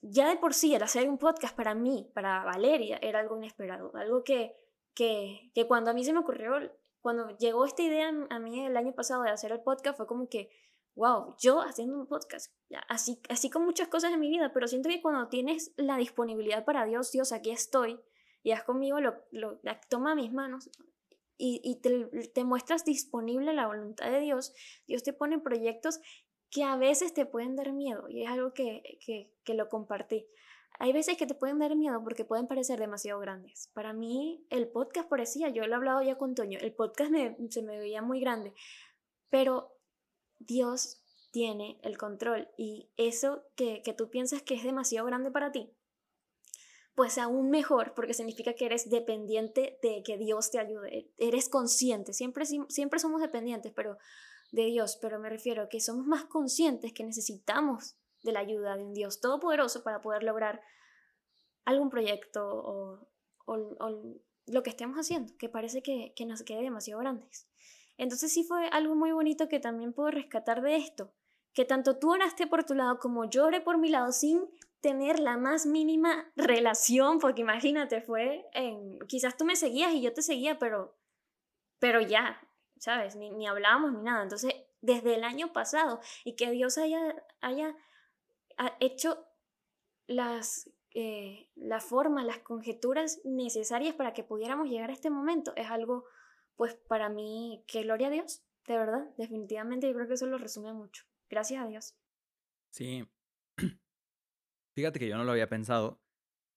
[0.00, 3.94] ya de por sí el hacer un podcast para mí, para Valeria, era algo inesperado,
[3.96, 4.56] algo que,
[4.94, 6.52] que, que cuando a mí se me ocurrió,
[7.00, 10.28] cuando llegó esta idea a mí el año pasado de hacer el podcast, fue como
[10.28, 10.48] que
[10.96, 12.52] wow, yo haciendo un podcast,
[12.88, 16.64] así, así con muchas cosas en mi vida, pero siento que cuando tienes la disponibilidad
[16.64, 18.00] para Dios, Dios, aquí estoy,
[18.42, 20.70] y haz conmigo, lo, lo, toma mis manos
[21.36, 24.54] y, y te, muestras disponible a la voluntad de Dios,
[24.86, 26.00] Dios te pone proyectos
[26.50, 30.26] que a veces te pueden dar miedo, y es algo que, que, que lo compartí.
[30.78, 33.70] Hay veces que te pueden dar miedo porque pueden parecer demasiado grandes.
[33.72, 37.12] Para mí el podcast parecía, yo lo he hablado ya con Toño, el podcast
[37.50, 38.52] se me veía muy grande,
[39.30, 39.75] pero
[40.38, 45.70] Dios tiene el control y eso que, tú piensas que es demasiado grande para ti,
[46.94, 52.12] pues aún mejor porque significa que eres dependiente de que Dios te ayude, eres consciente,
[52.14, 53.98] siempre, siempre somos dependientes pero
[54.52, 58.76] de Dios, pero me refiero a que somos más conscientes que necesitamos de la ayuda
[58.76, 60.62] de un Dios todopoderoso para poder lograr
[61.64, 63.08] algún proyecto o,
[64.46, 67.48] lo que estemos haciendo, que parece que, que nos quede demasiado grandes.
[67.96, 71.12] Entonces sí fue algo muy bonito que también puedo rescatar de esto,
[71.52, 74.48] que tanto tú oraste por tu lado como yo oré por mi lado sin
[74.80, 80.12] tener la más mínima relación, porque imagínate, fue en, quizás tú me seguías y yo
[80.12, 80.96] te seguía, pero,
[81.78, 82.40] pero ya,
[82.78, 83.16] ¿sabes?
[83.16, 84.22] Ni, ni hablábamos ni nada.
[84.22, 87.00] Entonces, desde el año pasado y que Dios haya,
[87.40, 87.74] haya
[88.80, 89.26] hecho
[90.06, 95.70] las, eh, la forma, las conjeturas necesarias para que pudiéramos llegar a este momento, es
[95.70, 96.04] algo
[96.56, 100.38] pues para mí, que gloria a Dios, de verdad, definitivamente yo creo que eso lo
[100.38, 101.04] resume mucho.
[101.28, 101.94] Gracias a Dios.
[102.70, 103.08] Sí.
[104.74, 106.00] Fíjate que yo no lo había pensado,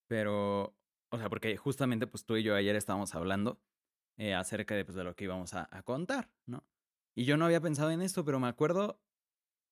[0.08, 0.76] pero,
[1.12, 3.62] o sea, porque justamente pues tú y yo ayer estábamos hablando
[4.18, 6.66] eh, acerca de, pues, de lo que íbamos a, a contar, ¿no?
[7.16, 9.02] Y yo no había pensado en esto, pero me acuerdo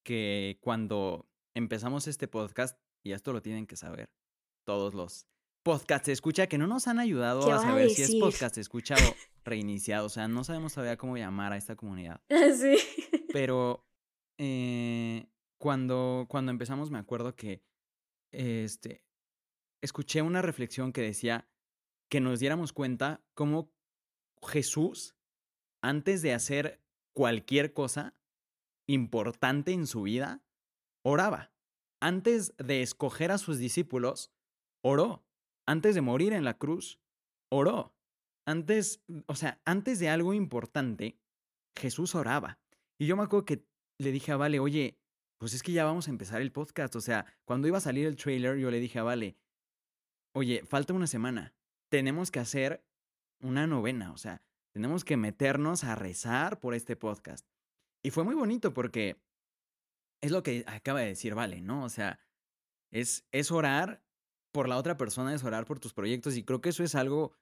[0.04, 4.10] que cuando empezamos este podcast, y esto lo tienen que saber
[4.64, 5.26] todos los
[5.62, 9.14] podcast escucha que no nos han ayudado a saber si es podcast escucha o
[9.48, 10.06] reiniciado.
[10.06, 12.22] O sea, no sabemos todavía cómo llamar a esta comunidad.
[12.58, 12.76] Sí.
[13.32, 13.86] Pero
[14.38, 17.62] eh, cuando, cuando empezamos me acuerdo que
[18.32, 19.04] este,
[19.82, 21.48] escuché una reflexión que decía
[22.10, 23.72] que nos diéramos cuenta cómo
[24.42, 25.16] Jesús,
[25.82, 26.82] antes de hacer
[27.14, 28.14] cualquier cosa
[28.86, 30.42] importante en su vida,
[31.04, 31.52] oraba.
[32.00, 34.32] Antes de escoger a sus discípulos,
[34.82, 35.28] oró
[35.68, 36.98] antes de morir en la cruz,
[37.50, 37.94] oró.
[38.48, 41.18] Antes, o sea, antes de algo importante,
[41.76, 42.58] Jesús oraba.
[42.98, 43.66] Y yo me acuerdo que
[43.98, 44.98] le dije a Vale, oye,
[45.36, 46.96] pues es que ya vamos a empezar el podcast.
[46.96, 49.36] O sea, cuando iba a salir el trailer, yo le dije a Vale,
[50.32, 51.54] oye, falta una semana.
[51.90, 52.82] Tenemos que hacer
[53.38, 54.12] una novena.
[54.12, 54.40] O sea,
[54.72, 57.46] tenemos que meternos a rezar por este podcast.
[58.02, 59.20] Y fue muy bonito porque
[60.22, 61.84] es lo que acaba de decir Vale, ¿no?
[61.84, 62.18] O sea,
[62.92, 64.02] es, es orar
[64.52, 67.32] por la otra persona es orar por tus proyectos y creo que eso es algo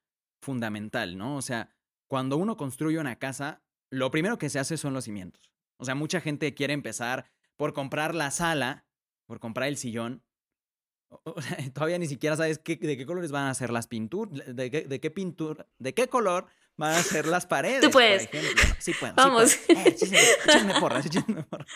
[0.47, 1.37] fundamental, ¿no?
[1.37, 1.69] O sea,
[2.07, 5.53] cuando uno construye una casa, lo primero que se hace son los cimientos.
[5.77, 8.87] O sea, mucha gente quiere empezar por comprar la sala,
[9.27, 10.23] por comprar el sillón.
[11.75, 14.83] todavía ni siquiera sabes qué, de qué colores van a ser las pinturas, de qué,
[14.83, 17.81] de qué pintura, de qué color van a ser las paredes.
[17.81, 18.29] Tú puedes.
[18.29, 18.65] Por ejemplo.
[18.79, 19.15] Sí puedo.
[19.15, 19.51] Vamos.
[19.51, 20.81] Sí puedo.
[20.81, 21.03] porra,
[21.51, 21.67] porra.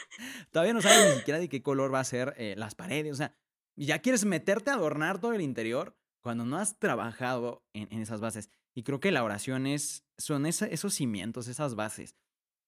[0.53, 3.13] Todavía no sabes ni siquiera de qué color va a ser eh, las paredes.
[3.13, 3.35] O sea,
[3.75, 8.51] ya quieres meterte a adornar todo el interior cuando no has trabajado en, esas bases.
[8.75, 12.17] Y creo que la oración es, son esos cimientos, esas bases.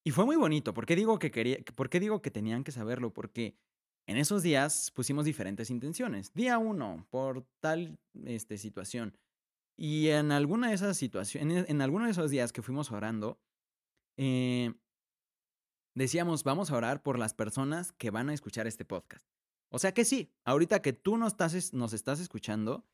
[0.04, 0.74] Y fue muy bonito.
[0.74, 3.12] ¿Por qué, digo que quería, ¿Por qué digo que tenían que saberlo?
[3.12, 3.56] Porque
[4.06, 6.32] en esos días pusimos diferentes intenciones.
[6.34, 9.16] Día uno, por tal este, situación.
[9.76, 13.40] Y en alguna de esas situaciones, en, alguno de esos días que fuimos orando,
[14.16, 14.74] eh,
[15.94, 19.26] decíamos, vamos a orar por las personas que van a escuchar este podcast.
[19.70, 22.84] O sea que sí, ahorita que tú nos estás, nos estás escuchando,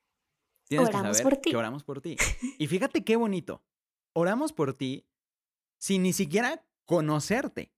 [0.68, 2.16] tienes que saber que oramos por ti.
[2.58, 3.62] Y fíjate qué bonito.
[4.12, 5.06] Oramos por ti
[5.78, 7.72] sin ni siquiera conocerte.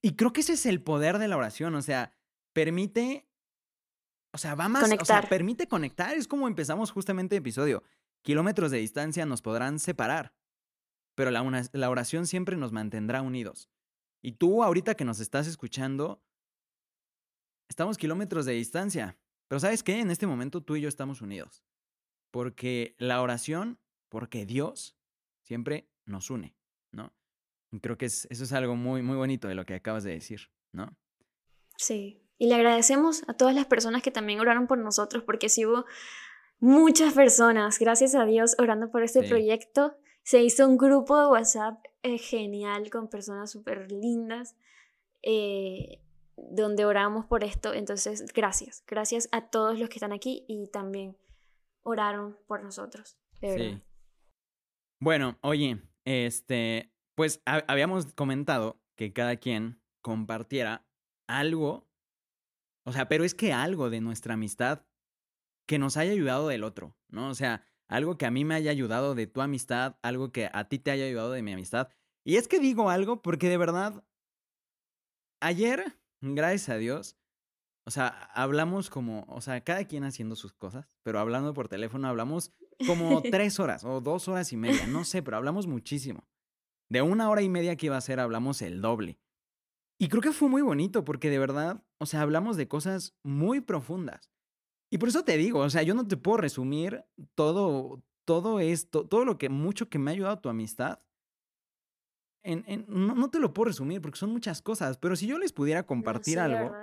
[0.00, 1.74] Y creo que ese es el poder de la oración.
[1.74, 2.12] O sea,
[2.52, 3.28] permite.
[4.32, 4.90] O sea, va más.
[5.00, 6.16] O sea, permite conectar.
[6.16, 7.82] Es como empezamos justamente el episodio.
[8.22, 10.34] Kilómetros de distancia nos podrán separar.
[11.14, 13.68] Pero la, la oración siempre nos mantendrá unidos.
[14.22, 16.22] Y tú, ahorita que nos estás escuchando,
[17.72, 19.16] Estamos kilómetros de distancia,
[19.48, 19.98] pero ¿sabes qué?
[19.98, 21.64] En este momento tú y yo estamos unidos.
[22.32, 24.98] Porque la oración, porque Dios
[25.42, 26.56] siempre nos une,
[26.90, 27.12] ¿no?
[27.70, 30.50] Y creo que eso es algo muy, muy bonito de lo que acabas de decir,
[30.72, 30.96] ¿no?
[31.76, 35.64] Sí, y le agradecemos a todas las personas que también oraron por nosotros, porque si
[35.64, 35.84] hubo
[36.58, 39.96] muchas personas, gracias a Dios, orando por este proyecto.
[40.24, 44.56] Se hizo un grupo de WhatsApp eh, genial con personas súper lindas,
[45.22, 46.00] eh,
[46.36, 47.74] donde oramos por esto.
[47.74, 51.16] Entonces, gracias, gracias a todos los que están aquí y también
[51.82, 53.18] oraron por nosotros.
[53.40, 53.82] Sí.
[55.00, 60.86] Bueno, oye, este, pues habíamos comentado que cada quien compartiera
[61.28, 61.88] algo,
[62.84, 64.86] o sea, pero es que algo de nuestra amistad
[65.66, 67.28] que nos haya ayudado del otro, ¿no?
[67.28, 70.68] O sea, algo que a mí me haya ayudado de tu amistad, algo que a
[70.68, 71.88] ti te haya ayudado de mi amistad.
[72.24, 74.04] Y es que digo algo porque de verdad,
[75.40, 77.16] ayer, gracias a Dios,
[77.84, 82.08] o sea, hablamos como, o sea, cada quien haciendo sus cosas, pero hablando por teléfono
[82.08, 82.52] hablamos
[82.86, 86.28] como tres horas o dos horas y media, no sé, pero hablamos muchísimo.
[86.88, 89.18] De una hora y media que iba a ser, hablamos el doble.
[89.98, 93.60] Y creo que fue muy bonito porque de verdad, o sea, hablamos de cosas muy
[93.60, 94.30] profundas.
[94.90, 99.06] Y por eso te digo, o sea, yo no te puedo resumir todo, todo esto,
[99.06, 101.00] todo lo que, mucho que me ha ayudado tu amistad.
[102.44, 105.86] En, no, te lo puedo resumir porque son muchas cosas, pero si yo les pudiera
[105.86, 106.74] compartir algo,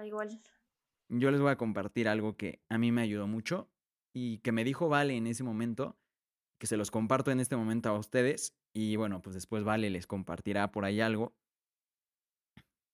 [1.10, 3.70] yo les voy a compartir algo que a mí me ayudó mucho
[4.14, 5.98] y que me dijo Vale en ese momento,
[6.60, 10.08] que se los comparto en este momento a ustedes y bueno, pues después Vale les
[10.08, 11.36] compartirá por ahí algo.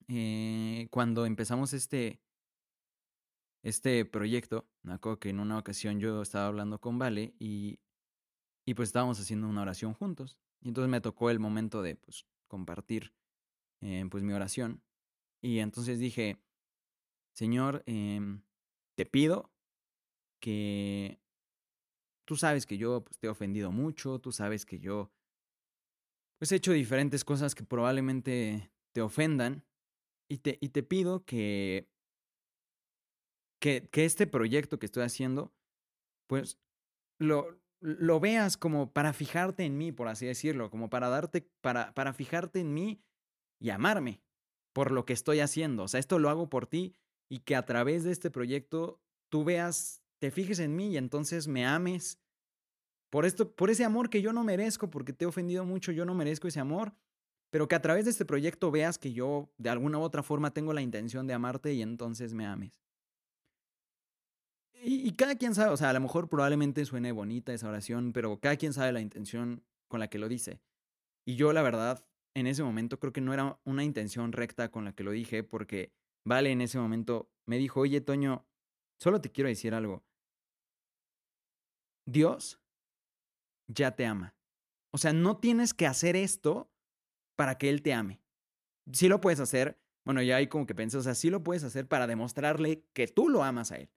[0.07, 2.21] Eh, cuando empezamos este,
[3.63, 7.79] este proyecto, me acuerdo que en una ocasión yo estaba hablando con Vale y,
[8.65, 10.39] y pues estábamos haciendo una oración juntos.
[10.61, 13.13] Y entonces me tocó el momento de pues compartir
[13.81, 14.81] eh, pues mi oración.
[15.41, 16.39] Y entonces dije,
[17.35, 18.39] Señor, eh,
[18.95, 19.51] te pido
[20.41, 21.19] que
[22.25, 25.11] tú sabes que yo pues, te he ofendido mucho, tú sabes que yo
[26.39, 29.65] pues he hecho diferentes cosas que probablemente te ofendan
[30.29, 31.89] y te, y te pido que
[33.59, 35.51] que, este proyecto que estoy haciendo,
[36.27, 36.59] pues
[37.19, 41.93] lo, lo veas como para fijarte en mí, por así decirlo, como para darte, para,
[41.95, 43.01] para fijarte en mí
[43.59, 44.21] y amarme
[44.71, 45.83] por lo que estoy haciendo.
[45.83, 46.95] O sea, esto lo hago por ti
[47.29, 51.47] y que a través de este proyecto tú veas, te fijes en mí y entonces
[51.47, 52.19] me ames.
[53.09, 56.05] Por esto, por ese amor que yo no merezco, porque te he ofendido mucho, yo
[56.05, 56.93] no merezco ese amor,
[57.49, 60.51] pero que a través de este proyecto veas que yo de alguna u otra forma
[60.51, 62.81] tengo la intención de amarte y entonces me ames.
[64.87, 68.39] Y, cada quien sabe, o sea, a lo mejor probablemente suene bonita esa oración, pero
[68.39, 70.59] cada quien sabe la intención con la que lo dice.
[71.25, 74.85] Y yo, la verdad, en ese momento creo que no era una intención recta con
[74.85, 75.91] la que lo dije, porque
[76.25, 78.47] Vale en ese momento me dijo, oye, Toño,
[78.99, 80.03] solo te quiero decir algo.
[82.07, 82.59] Dios
[83.67, 84.35] ya te ama.
[84.91, 86.71] O sea, no tienes que hacer esto
[87.35, 88.21] para que Él te ame.
[88.91, 91.63] Sí lo puedes hacer, bueno, ya hay como que pensé, o sea, sí lo puedes
[91.63, 93.89] hacer para demostrarle que tú lo amas a Él.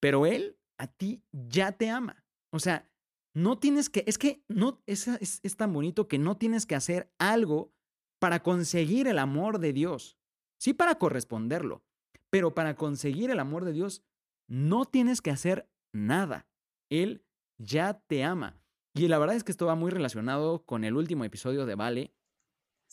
[0.00, 2.24] Pero Él a ti ya te ama.
[2.52, 2.88] O sea,
[3.34, 7.12] no tienes que, es que no, es, es, tan bonito que no tienes que hacer
[7.18, 7.72] algo
[8.20, 10.18] para conseguir el amor de Dios.
[10.62, 11.82] Sí para corresponderlo,
[12.30, 14.04] pero para conseguir el amor de Dios
[14.46, 16.46] no tienes que hacer nada.
[16.88, 17.24] Él
[17.58, 18.62] ya te ama.
[18.94, 22.14] Y la verdad es que esto va muy relacionado con el último episodio de Vale,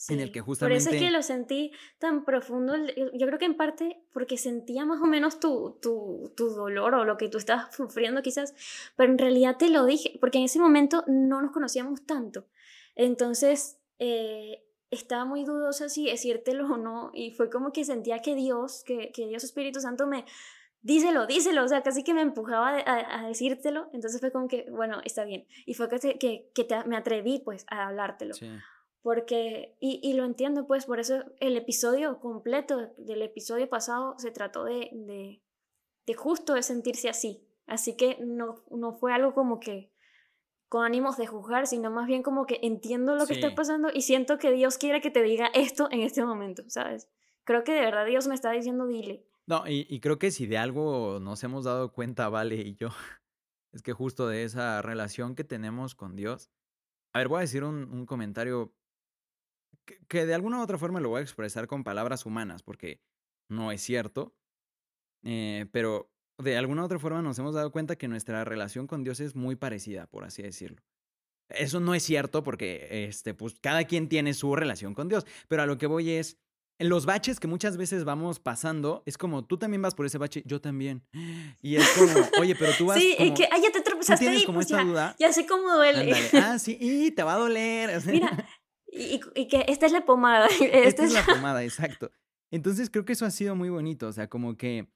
[0.08, 0.84] en el que justamente...
[0.84, 2.74] Por eso es que lo sentí tan profundo.
[3.14, 7.04] Yo creo que en parte porque sentía más o menos tu, tu, tu, dolor o
[7.04, 8.52] lo que tú estabas sufriendo quizás,
[8.96, 12.48] pero en realidad te lo dije, porque en ese momento no nos conocíamos tanto.
[12.96, 18.34] Entonces, eh, estaba muy dudosa si decírtelo o no, y fue como que sentía que
[18.34, 20.24] Dios, que, que Dios Espíritu Santo me...
[20.82, 24.66] Díselo, díselo, o sea, casi que me empujaba a, a decírtelo, entonces fue como que,
[24.70, 25.46] bueno, está bien.
[25.66, 28.32] Y fue que, que, que te, me atreví pues a hablártelo.
[28.32, 28.48] Sí
[29.02, 34.30] porque, y, y, lo entiendo pues, por eso el episodio completo del episodio pasado se
[34.30, 35.42] trató de, de,
[36.06, 37.46] de justo de sentirse así.
[37.66, 39.90] Así que no, no fue algo como que
[40.70, 44.02] con ánimos de juzgar, sino más bien como que entiendo lo que está pasando y
[44.02, 47.08] siento que Dios quiere que te diga esto en este momento, ¿sabes?
[47.44, 49.26] Creo que de verdad Dios me está diciendo dile.
[49.46, 52.88] No, y, y creo que si de algo nos hemos dado cuenta, Vale y yo,
[53.72, 56.48] es que justo de esa relación que tenemos con Dios.
[57.12, 58.72] A ver, voy a decir un, un comentario
[60.08, 63.02] que, de alguna u otra forma lo voy a expresar con palabras humanas, porque
[63.48, 64.34] no es cierto,
[65.24, 66.12] eh, pero
[66.42, 69.34] de alguna u otra forma nos hemos dado cuenta que nuestra relación con Dios es
[69.34, 70.82] muy parecida, por así decirlo.
[71.48, 75.62] Eso no es cierto porque este, pues, cada quien tiene su relación con Dios, pero
[75.62, 76.38] a lo que voy es,
[76.78, 80.16] en los baches que muchas veces vamos pasando, es como tú también vas por ese
[80.16, 81.02] bache, yo también.
[81.60, 82.98] Y es como, oye, pero tú vas.
[82.98, 85.16] Sí, y que, ay, ya te tropezaste ahí, como pues esta ya, duda.
[85.18, 86.14] Ya sé cómo duele.
[86.34, 88.00] Ah, sí, y te va a doler.
[88.06, 88.48] Mira,
[88.86, 90.48] y, y, que esta es la pomada.
[90.60, 92.10] Esta, es la pomada, exacto.
[92.50, 94.88] Entonces creo que eso ha sido muy bonito, o sea, como que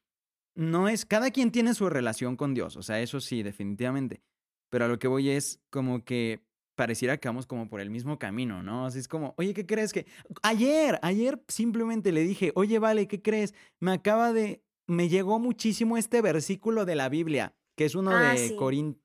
[0.55, 4.23] no es, cada quien tiene su relación con Dios, o sea, eso sí, definitivamente.
[4.71, 6.45] Pero a lo que voy es como que
[6.77, 8.87] pareciera que vamos como por el mismo camino, ¿no?
[8.87, 10.07] Así es como, oye, ¿qué crees que?
[10.43, 13.55] Ayer, ayer simplemente le dije, oye, vale, ¿qué crees?
[13.81, 18.33] Me acaba de, me llegó muchísimo este versículo de la Biblia, que es uno Ah,
[18.33, 18.57] de sí.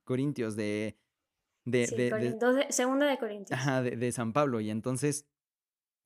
[0.04, 0.98] Corintios, de,
[1.66, 3.52] de, Sí, de, Corin- de- segunda de Corintios.
[3.60, 4.60] ajá, de, de San Pablo.
[4.62, 5.28] Y entonces,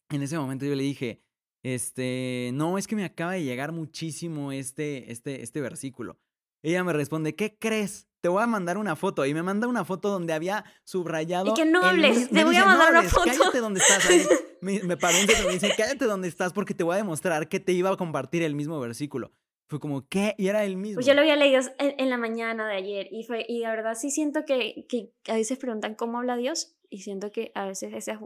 [0.09, 1.21] en ese momento yo le dije,
[1.63, 6.19] este, no, es que me acaba de llegar muchísimo este, este, este versículo.
[6.61, 8.07] Ella me responde, ¿qué crees?
[8.21, 9.25] Te voy a mandar una foto.
[9.25, 11.51] Y me manda una foto donde había subrayado.
[11.51, 13.25] Y que no hables, te voy a dice, "No mandar una hables, foto".
[13.25, 14.09] Cállate donde estás.
[14.09, 14.25] Ahí.
[14.61, 17.59] Me, me paró un me dice, cállate donde estás porque te voy a demostrar que
[17.59, 19.33] te iba a compartir el mismo versículo.
[19.67, 20.35] Fue como, ¿qué?
[20.37, 20.95] Y era el mismo.
[20.95, 23.71] Pues yo lo había leído en, en la mañana de ayer y, fue, y la
[23.71, 27.65] verdad sí siento que, que a veces preguntan cómo habla Dios y siento que a
[27.65, 28.21] veces esas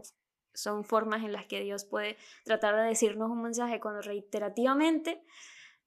[0.58, 5.22] son formas en las que Dios puede tratar de decirnos un mensaje cuando reiterativamente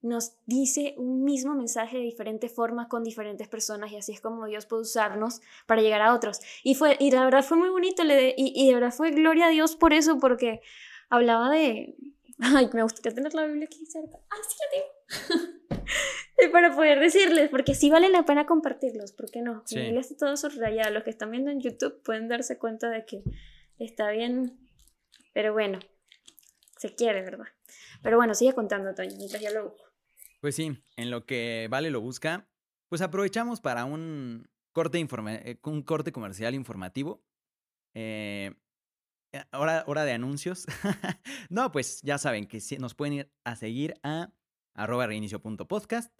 [0.01, 4.47] nos dice un mismo mensaje de diferentes formas con diferentes personas y así es como
[4.47, 6.39] Dios puede usarnos para llegar a otros.
[6.63, 9.45] Y, fue, y la verdad fue muy bonito le- y, y de verdad fue gloria
[9.45, 10.61] a Dios por eso porque
[11.09, 11.95] hablaba de...
[12.39, 14.17] Ay, me gustaría tener la Biblia aquí cerca.
[14.31, 15.51] Ah, sí la tengo.
[16.43, 19.61] Y para poder decirles, porque sí vale la pena compartirlos, ¿por qué no?
[19.67, 19.75] Sí.
[19.75, 20.91] Mi Biblia está todo subrayado.
[20.91, 23.21] Los que están viendo en YouTube pueden darse cuenta de que
[23.77, 24.57] está bien,
[25.33, 25.79] pero bueno,
[26.77, 27.45] se quiere, ¿verdad?
[28.01, 29.85] Pero bueno, sigue contando, Toño, mientras yo lo busco.
[30.39, 32.47] Pues sí, en lo que Vale lo busca,
[32.89, 37.23] pues aprovechamos para un corte, informa- eh, un corte comercial informativo.
[37.93, 38.51] Eh,
[39.33, 40.65] eh, hora, hora de anuncios.
[41.49, 44.33] no, pues ya saben que nos pueden ir a seguir a
[44.73, 46.11] arroba reinicio.podcast.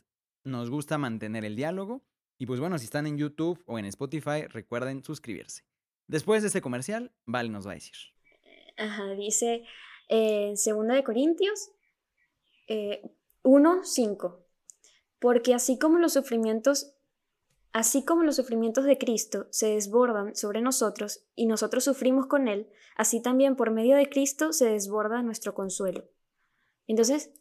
[0.43, 2.03] Nos gusta mantener el diálogo.
[2.37, 5.63] Y pues bueno, si están en YouTube o en Spotify, recuerden suscribirse.
[6.07, 7.95] Después de este comercial, Vale nos va a decir.
[8.77, 9.63] Ajá, dice
[10.09, 11.71] eh, Segunda de Corintios
[12.67, 13.01] eh,
[13.43, 14.45] 1, 5.
[15.19, 16.93] Porque así como los sufrimientos,
[17.73, 22.69] así como los sufrimientos de Cristo se desbordan sobre nosotros y nosotros sufrimos con Él,
[22.95, 26.05] así también por medio de Cristo se desborda nuestro consuelo.
[26.87, 27.31] Entonces,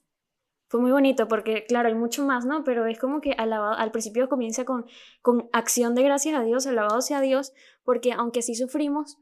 [0.69, 2.63] fue muy bonito porque, claro, hay mucho más, ¿no?
[2.63, 4.87] Pero es como que al principio comienza con,
[5.21, 7.53] con acción de gracias a Dios, alabado sea Dios,
[7.83, 9.19] porque aunque sí sufrimos,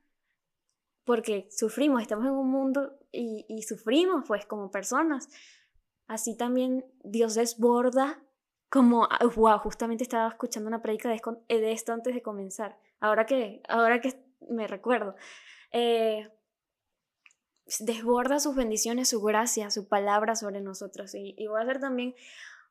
[1.09, 5.31] porque sufrimos, estamos en un mundo y, sufrimos pues como personas.
[6.07, 8.23] Así también Dios desborda
[8.69, 14.03] como, wow, justamente estaba escuchando una eh, de esto antes de comenzar, ahora que, ahora
[14.03, 15.15] que me recuerdo.
[15.73, 16.29] Eh,
[17.81, 21.15] desborda sus bendiciones, su gracia, su palabra sobre nosotros.
[21.15, 22.15] Y, y voy a hacer también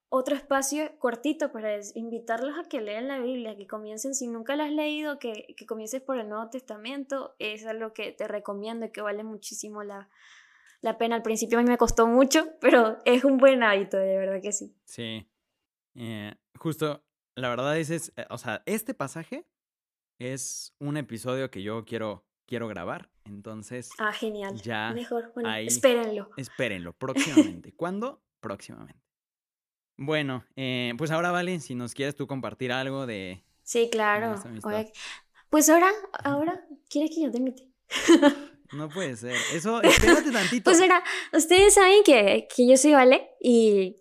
[0.10, 4.66] otro espacio cortito para invitarlos a que lean la Biblia, que comiencen, si nunca la
[4.66, 7.36] has leído, que, que comiences por el Nuevo Testamento.
[7.40, 10.10] Es algo que te recomiendo y que vale muchísimo la,
[10.82, 11.16] la pena.
[11.16, 14.52] Al principio a mí me costó mucho, pero es un buen hábito, de verdad que
[14.54, 14.76] sí.
[14.86, 15.30] Sí.
[15.96, 17.04] Eh, justo,
[17.36, 19.46] la verdad es, es, eh, o sea, este pasaje
[20.20, 23.10] es un episodio que yo quiero, quiero grabar.
[23.26, 24.56] Entonces, Ah, genial.
[24.62, 25.68] Ya, Mejor, bueno, ahí.
[25.68, 26.30] espérenlo.
[26.38, 27.74] espérenlo próximamente.
[27.76, 28.24] ¿Cuándo?
[28.40, 29.02] Próximamente.
[29.98, 33.44] Bueno, eh, pues ahora vale, si nos quieres tú compartir algo de...
[33.64, 34.36] Sí, claro.
[34.64, 34.92] Oye,
[35.50, 35.92] Pues ahora,
[36.24, 37.64] ahora, ¿quieres que yo te invite?
[38.74, 39.34] No puede ser.
[39.54, 40.66] Eso, espérate tantito.
[40.66, 43.96] Pues ahora, ustedes saben que, que yo soy Vale y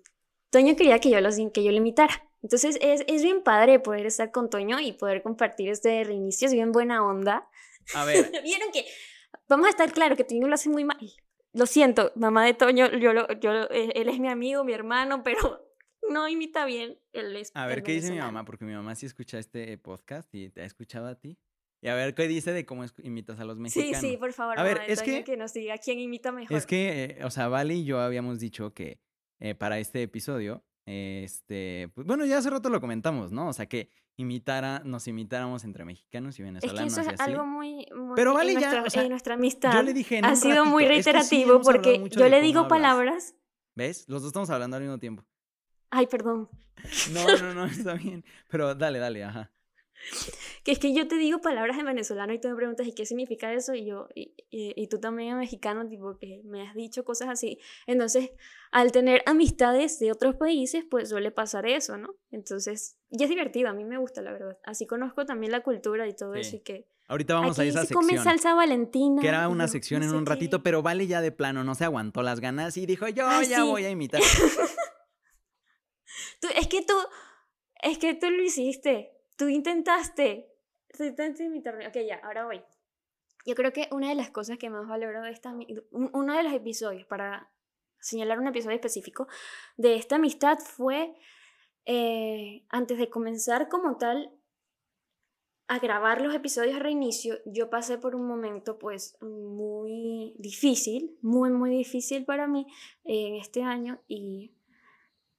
[0.50, 2.28] Toño quería que yo, los, que yo lo imitara.
[2.42, 6.52] Entonces es, es bien padre poder estar con Toño y poder compartir este reinicio, es
[6.52, 7.48] bien buena onda.
[7.94, 8.84] A ver, Vieron que,
[9.48, 10.98] vamos a estar claro que Toño lo hace muy mal.
[11.52, 14.72] Lo siento, mamá de Toño, yo lo, yo, lo- él él es mi amigo, mi
[14.72, 15.64] hermano, pero
[16.10, 16.98] no imita bien.
[17.12, 18.44] Es a ver, el ¿qué dice mi mamá?
[18.44, 21.38] Porque mi mamá sí escucha este podcast y te ha escuchado a ti.
[21.82, 24.00] Y a ver, ¿qué dice de cómo imitas a los Sí, mexicanos?
[24.00, 26.56] sí, por favor, A ver, mamá es que- que nos diga quién imita mejor.
[26.56, 28.98] Es que, eh, o sea, Vale y yo habíamos dicho que
[29.38, 33.48] eh, para este episodio, este, pues, bueno, ya hace rato lo comentamos, ¿no?
[33.48, 37.30] O sea, que imitara, nos imitáramos entre mexicanos y Es que venezolanos eso es así.
[37.30, 39.74] algo muy, muy Pero vale, ya, nuestra, o sea, nuestra amistad.
[39.74, 42.60] Yo le dije ha sido muy ratito, es que sí, reiterativo porque yo le digo
[42.60, 42.70] hablas.
[42.70, 43.34] palabras.
[43.74, 44.08] ¿Ves?
[44.08, 45.22] Los dos estamos hablando al mismo tiempo.
[45.90, 46.48] Ay, perdón.
[47.12, 48.24] No, no, no, está bien.
[48.48, 49.50] Pero dale, dale, ajá.
[50.62, 53.06] Que es que yo te digo palabras en venezolano y tú me preguntas, ¿y qué
[53.06, 53.74] significa eso?
[53.74, 57.28] Y yo, y, y- y tú también en mexicano, tipo, que me has dicho cosas
[57.30, 57.58] así.
[57.86, 58.30] Entonces,
[58.72, 62.14] al tener amistades de otros países, pues suele pasar eso, ¿no?
[62.30, 64.58] Entonces, y es divertido, a mí me gusta, la verdad.
[64.64, 66.40] Así conozco también la cultura y todo Sí.
[66.40, 66.88] eso y que...
[67.08, 68.24] Ahorita vamos aquí a esa se come sección.
[68.24, 69.22] salsa valentina.
[69.22, 70.30] Que era una sección no en un qué.
[70.30, 73.42] ratito, pero Vale ya de plano no se aguantó las ganas y dijo, yo Ah,
[73.44, 73.62] ya sí.
[73.62, 74.20] voy a imitar.
[76.54, 76.94] Es que tú,
[77.82, 80.52] es que tú lo hiciste, tú intentaste,
[80.96, 81.86] tú intentaste imitarme.
[81.88, 82.62] Ok, ya, ahora voy.
[83.44, 85.54] Yo creo que una de las cosas que más valoro de esta,
[85.90, 87.50] uno de los episodios, para
[88.00, 89.28] señalar un episodio específico,
[89.76, 91.14] de esta amistad fue
[91.84, 94.32] eh, antes de comenzar como tal
[95.68, 101.50] a grabar los episodios a reinicio, yo pasé por un momento pues muy difícil, muy,
[101.50, 102.66] muy difícil para mí
[103.04, 104.55] en este año y,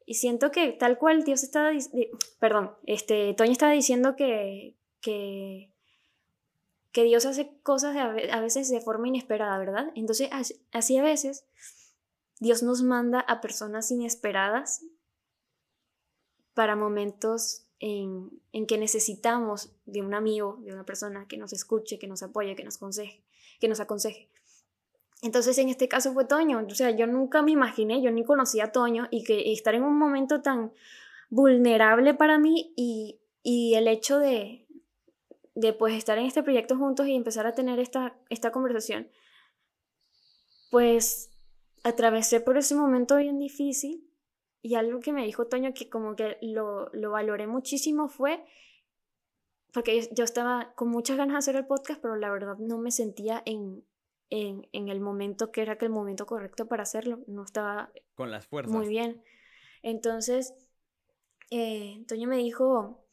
[0.08, 1.72] y siento que tal cual Dios estaba,
[2.40, 5.70] perdón, este, Toño estaba diciendo que, que,
[6.94, 9.92] que Dios hace cosas a veces de forma inesperada, ¿verdad?
[9.96, 10.30] Entonces
[10.72, 11.46] así a veces
[12.40, 14.82] Dios nos manda a personas inesperadas
[16.54, 18.32] para momentos en,
[18.66, 22.64] que necesitamos de un amigo, de una persona que nos escuche, que nos apoye, que
[22.64, 22.80] nos
[23.60, 24.30] que nos aconseje.
[25.22, 28.66] Entonces en este caso fue Toño, o sea, yo nunca me imaginé, yo ni conocía
[28.66, 30.72] a Toño y que estar en un momento tan
[31.30, 34.68] vulnerable para mí y, y el hecho de,
[35.56, 39.10] de pues estar en este proyecto juntos y empezar a tener esta, esta conversación,
[40.70, 41.32] pues
[41.84, 44.08] atravesé por ese momento bien difícil
[44.62, 48.46] y algo que me dijo Toño que como que lo, lo valoré muchísimo fue,
[49.74, 52.92] porque yo estaba con muchas ganas de hacer el podcast, pero la verdad no me
[52.92, 53.84] sentía en,
[54.30, 58.32] en, en el momento que era que el momento correcto para hacerlo, no estaba con
[58.32, 58.74] las fuerzas.
[58.74, 59.24] Muy bien.
[59.82, 60.54] Entonces,
[61.50, 63.06] eh, Toño me dijo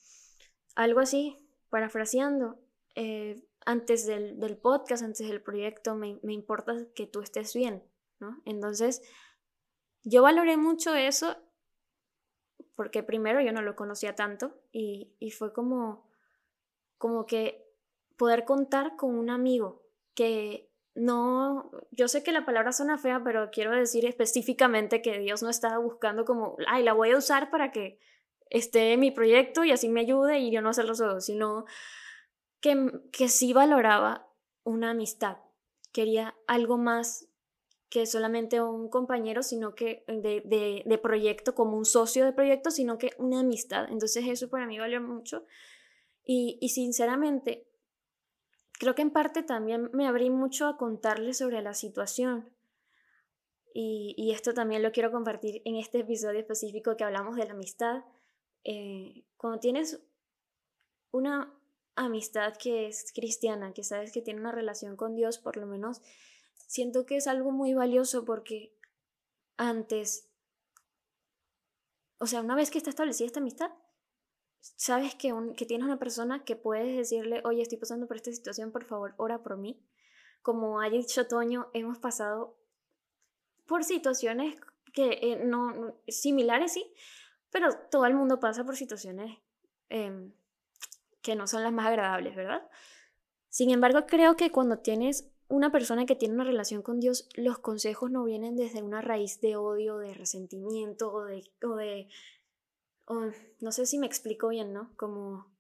[0.75, 1.37] algo así,
[1.71, 2.59] parafraseando,
[2.95, 7.83] eh, antes del, del, podcast, antes del proyecto, me, me importa que tú estés bien,
[8.19, 8.43] ¿no?
[8.45, 9.03] Entonces,
[10.03, 11.37] yo valoré mucho eso
[12.77, 16.09] porque primero yo no lo conocía tanto y, y fue como,
[16.99, 17.65] como que
[18.17, 19.83] poder contar con un amigo
[20.15, 25.43] que no, yo sé que la palabra suena fea, pero quiero decir específicamente que Dios
[25.43, 27.99] no estaba buscando como, ay, la voy a usar para que
[28.49, 31.65] esté en mi proyecto y así me ayude y yo no hacerlo solo, sino
[32.61, 34.29] que, que sí valoraba
[34.63, 35.39] una amistad,
[35.93, 37.29] quería algo más
[37.91, 42.73] que solamente un compañero, sino que de, de, de, proyecto, como un socio de proyecto,
[42.73, 43.87] sino que una amistad.
[43.89, 45.45] Entonces eso para mí valió mucho.
[46.25, 47.69] Y, y sinceramente,
[48.85, 52.51] creo que en parte también me abrí mucho a contarle sobre la situación.
[53.73, 57.55] Y, y, esto también lo quiero compartir en este episodio específico que hablamos de la
[57.55, 58.05] amistad.
[58.63, 60.01] Eh, cuando tienes
[61.13, 61.51] una
[61.97, 66.03] amistad que es cristiana, que sabes que tiene una relación con Dios, por lo menos
[66.67, 68.77] siento que es algo muy valioso porque
[69.57, 70.29] antes,
[72.19, 73.71] o sea, una vez que está establecida esta amistad,
[74.77, 78.73] sabes que, que tienes una persona que puedes decirle, oye, estoy pasando por esta situación,
[78.73, 79.81] por favor, ora por mí.
[80.43, 82.57] Como ha dicho Toño, hemos pasado
[83.67, 84.57] por situaciones
[84.93, 86.93] que eh, no, similares, sí,
[87.51, 89.39] pero todo el mundo pasa por situaciones
[89.89, 90.33] em,
[91.21, 92.63] que no son las más agradables, ¿verdad?
[93.49, 97.59] Sin embargo, creo que cuando tienes una persona que tiene una relación con Dios, los
[97.59, 101.45] consejos no vienen desde una raíz de odio, de resentimiento o de...
[101.63, 102.09] O de
[103.61, 104.95] no sé si me explico bien, ¿no?
[104.97, 105.53] Como,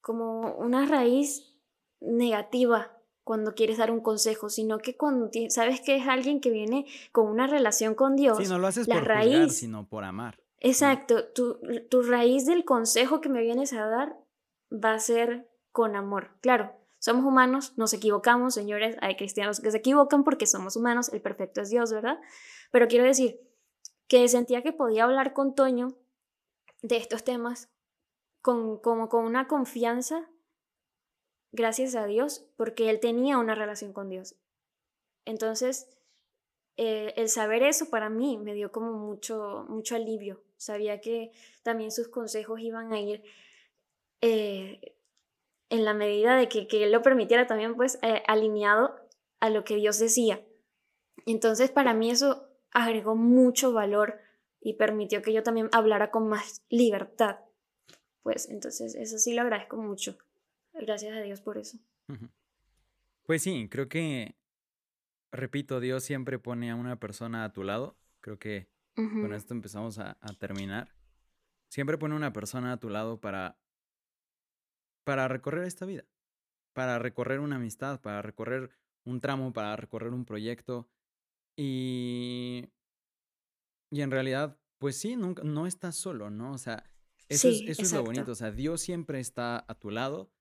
[0.00, 1.56] como una raíz
[2.00, 6.86] negativa cuando quieres dar un consejo, sino que cuando sabes que es alguien que viene
[7.12, 8.38] con una relación con Dios.
[8.38, 10.42] Sí, no lo haces por raíz, sino por amar.
[10.58, 14.16] Exacto, tu, tu raíz del consejo que me vienes a dar
[14.72, 16.36] va a ser con amor.
[16.40, 21.20] Claro, somos humanos, nos equivocamos, señores, hay cristianos que se equivocan porque somos humanos, el
[21.20, 22.20] perfecto es Dios, ¿verdad?
[22.70, 23.40] Pero quiero decir
[24.06, 25.96] que sentía que podía hablar con Toño
[26.82, 27.70] de estos temas
[28.42, 30.28] con, como con una confianza,
[31.52, 34.36] gracias a Dios, porque él tenía una relación con Dios.
[35.24, 35.88] Entonces,
[36.76, 40.42] eh, el saber eso para mí me dio como mucho, mucho alivio.
[40.56, 43.22] Sabía que también sus consejos iban a ir
[44.20, 44.96] eh,
[45.68, 48.96] en la medida de que, que él lo permitiera también pues eh, alineado
[49.40, 50.44] a lo que Dios decía.
[51.26, 54.18] Entonces para mí eso agregó mucho valor
[54.62, 57.40] y permitió que yo también hablara con más libertad.
[58.22, 60.16] Pues entonces eso sí lo agradezco mucho.
[60.72, 61.78] Gracias a Dios por eso.
[63.24, 64.36] Pues sí, creo que,
[65.30, 67.96] repito, Dios siempre pone a una persona a tu lado.
[68.20, 70.94] Creo que con esto empezamos a, a terminar.
[71.68, 73.58] Siempre pone una persona a tu lado para
[75.04, 76.04] para recorrer esta vida,
[76.72, 78.70] para recorrer una amistad, para recorrer
[79.04, 80.88] un tramo, para recorrer un proyecto.
[81.56, 82.68] Y,
[83.92, 86.52] y en realidad, pues sí, nunca, no estás solo, ¿no?
[86.52, 86.90] O sea,
[87.28, 88.32] eso, es, eso es lo bonito.
[88.32, 90.32] O sea, Dios siempre está a tu lado,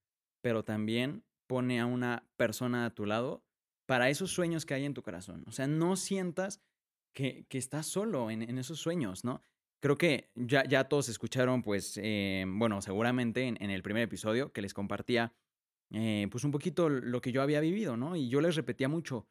[0.42, 3.44] pero también pone a una persona a tu lado
[3.86, 5.44] para esos sueños que hay en tu corazón.
[5.48, 6.62] O sea, no sientas
[7.14, 9.42] que, que estás solo en, en esos sueños, ¿no?
[9.82, 14.62] Creo que ya, ya todos escucharon, pues, eh, bueno, seguramente en, el primer episodio que
[14.62, 15.34] les compartía,
[15.90, 18.16] eh, pues, un poquito lo que yo había vivido, ¿no?
[18.16, 19.28] Y yo les repetía mucho,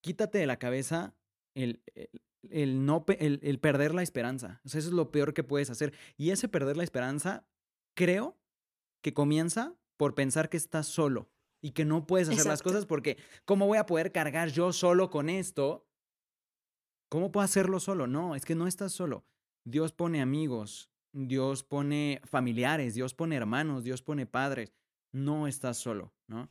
[0.00, 1.14] quítate de la cabeza
[1.54, 2.10] el, el,
[2.50, 4.60] no, el, el perder la esperanza.
[4.64, 5.92] O sea, eso es lo peor que puedes hacer.
[6.16, 7.46] Y ese perder la esperanza,
[7.94, 8.38] creo
[9.02, 11.30] que comienza por pensar que estás solo
[11.60, 15.10] y que no puedes hacer las cosas porque ¿cómo voy a poder cargar yo solo
[15.10, 15.86] con esto?
[17.08, 18.06] ¿Cómo puedo hacerlo solo?
[18.06, 19.24] No, es que no estás solo.
[19.64, 24.72] Dios pone amigos, Dios pone familiares, Dios pone hermanos, Dios pone padres.
[25.12, 26.50] No estás solo, ¿no?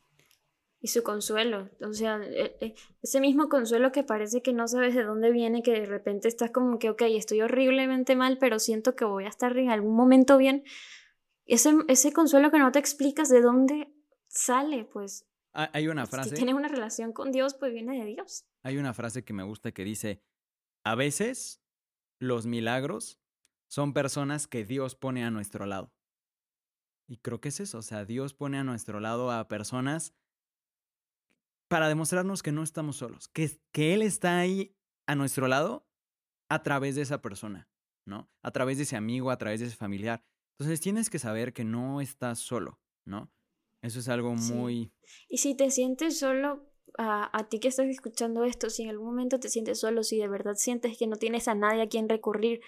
[0.84, 4.96] Y su consuelo, o sea, e, e, ese mismo consuelo que parece que no sabes
[4.96, 8.96] de dónde viene, que de repente estás como que, ok, estoy horriblemente mal, pero siento
[8.96, 10.64] que voy a estar en algún momento bien.
[11.46, 13.94] Ese, ese consuelo que no te explicas de dónde
[14.28, 15.28] sale, pues.
[15.54, 16.30] Hay una frase.
[16.30, 18.48] Si tienes una relación con Dios, pues viene de Dios.
[18.64, 20.24] Hay una frase que me gusta que dice,
[20.84, 21.62] a veces
[22.20, 23.20] los milagros
[23.68, 25.94] son personas que Dios pone a nuestro lado.
[27.08, 30.16] Y creo que es eso, o sea, Dios pone a nuestro lado a personas
[31.72, 34.76] para demostrarnos que no estamos solos, que, que Él está ahí
[35.08, 35.88] a nuestro lado
[36.50, 37.70] a través de esa persona,
[38.06, 38.30] ¿no?
[38.42, 40.22] A través de ese amigo, a través de ese familiar.
[40.58, 43.32] Entonces tienes que saber que no estás solo, ¿no?
[43.82, 44.92] Eso es algo muy...
[45.30, 49.08] Y si te sientes solo, a, a, ti que estás escuchando esto, si en algún
[49.08, 52.10] momento te sientes solo, si de verdad sientes que no tienes a nadie a quien
[52.10, 52.60] recurrir,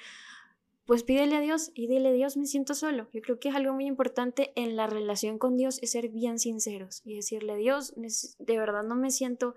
[0.85, 3.07] pues pídele a Dios y dile, Dios, me siento solo.
[3.13, 6.39] Yo creo que es algo muy importante en la relación con Dios, es ser bien
[6.39, 9.55] sinceros y decirle, Dios, de verdad no me siento,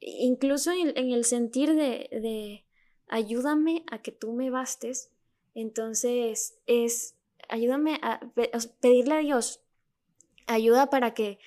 [0.00, 2.64] incluso en, en el sentir de, de,
[3.08, 5.10] ayúdame a que tú me bastes,
[5.54, 7.16] entonces es,
[7.48, 8.20] ayúdame a
[8.80, 9.60] pedirle a Dios,
[10.46, 11.38] ayuda para que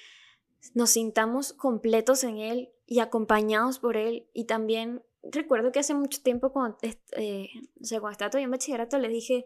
[0.73, 4.27] nos sintamos completos en Él y acompañados por Él.
[4.33, 7.49] Y también recuerdo que hace mucho tiempo, cuando, eh,
[7.79, 9.45] o sea, cuando estaba todavía en bachillerato, le dije,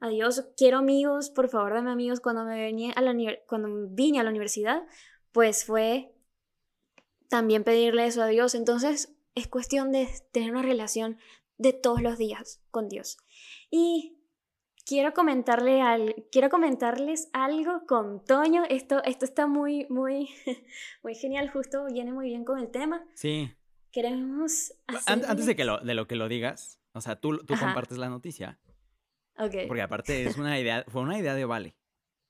[0.00, 2.20] adiós, quiero amigos, por favor dame amigos.
[2.20, 3.14] Cuando, me venía a la,
[3.46, 4.82] cuando vine a la universidad,
[5.32, 6.14] pues fue
[7.28, 8.54] también pedirle eso a Dios.
[8.54, 11.18] Entonces es cuestión de tener una relación
[11.58, 13.18] de todos los días con Dios.
[13.70, 14.18] Y
[14.86, 18.64] quiero comentarle al, quiero comentarles algo con Toño.
[18.68, 20.28] Esto, esto está muy, muy,
[21.02, 23.04] muy genial, justo viene muy bien con el tema.
[23.14, 23.50] Sí.
[23.96, 24.74] Queremos
[25.06, 28.10] Antes de, que lo, de lo que lo digas, o sea, tú, tú compartes la
[28.10, 28.60] noticia.
[29.38, 29.54] Ok.
[29.66, 31.78] Porque aparte es una idea, fue una idea de Vale.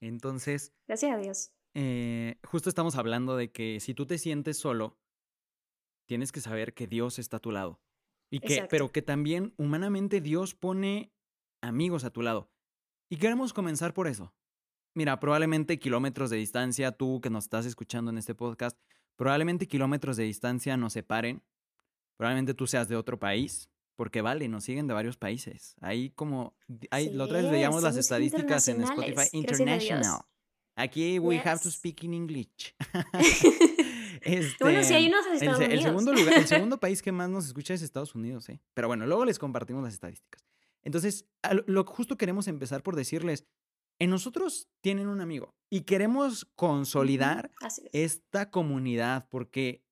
[0.01, 0.73] Entonces.
[0.87, 1.51] Gracias a Dios.
[1.75, 4.97] Eh, justo estamos hablando de que si tú te sientes solo,
[6.07, 7.81] tienes que saber que Dios está a tu lado.
[8.31, 11.13] Y que, pero que también humanamente Dios pone
[11.63, 12.49] amigos a tu lado.
[13.11, 14.33] Y queremos comenzar por eso.
[14.95, 18.79] Mira, probablemente kilómetros de distancia, tú que nos estás escuchando en este podcast,
[19.17, 21.43] probablemente kilómetros de distancia nos separen.
[22.17, 25.75] Probablemente tú seas de otro país, porque vale, nos siguen de varios países.
[25.81, 26.55] Ahí como,
[26.91, 30.21] ahí, la otra vez veíamos las estadísticas en Spotify International.
[30.77, 32.75] Aquí we have to speak in English.
[34.23, 35.85] Este, bueno, si hay unos Estados el, Unidos.
[35.85, 38.61] segundo lugar, el segundo país que más nos escucha es Estados Unidos, ¿eh?
[38.75, 40.43] Pero bueno, luego les compartimos las estadísticas.
[40.83, 41.27] Entonces,
[41.67, 43.47] lo justo queremos empezar por decirles,
[43.99, 47.51] en nosotros tienen un amigo y queremos consolidar
[47.93, 49.85] esta comunidad porque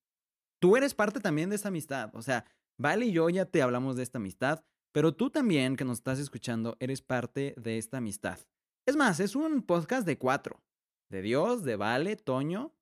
[0.65, 2.09] tú eres parte también de esta amistad.
[2.15, 2.47] O sea,
[2.79, 6.19] Vale y yo ya te hablamos de esta amistad, pero tú también que nos estás
[6.19, 8.39] escuchando eres parte de esta amistad.
[8.87, 10.63] Es más, es un podcast de cuatro.
[11.11, 12.75] De Dios, de Vale, Toño.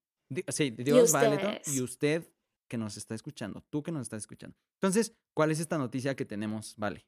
[0.47, 2.33] sí, de Dios, Vale, Toño, y usted
[2.69, 4.57] que nos está escuchando, tú que nos estás escuchando.
[4.81, 7.05] Entonces, ¿cuál es esta noticia que tenemos, Vale?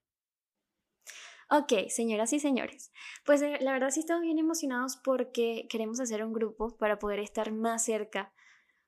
[1.50, 2.90] Ok, señoras y señores,
[3.24, 7.20] pues eh, la verdad sí estamos bien emocionados porque queremos hacer un grupo para poder
[7.20, 8.32] estar más cerca,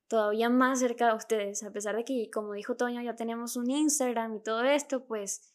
[0.08, 3.70] todavía más cerca de ustedes, a pesar de que, como dijo Toño, ya tenemos un
[3.70, 5.52] Instagram y todo esto, pues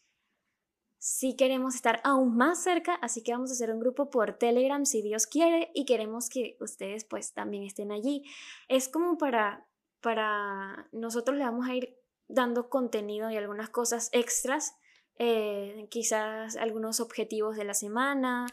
[0.98, 4.84] sí queremos estar aún más cerca, así que vamos a hacer un grupo por Telegram
[4.86, 8.24] si Dios quiere y queremos que ustedes pues también estén allí.
[8.68, 9.66] Es como para,
[10.00, 11.98] para nosotros le vamos a ir
[12.28, 14.76] dando contenido y algunas cosas extras
[15.18, 18.46] eh, quizás algunos objetivos de la semana,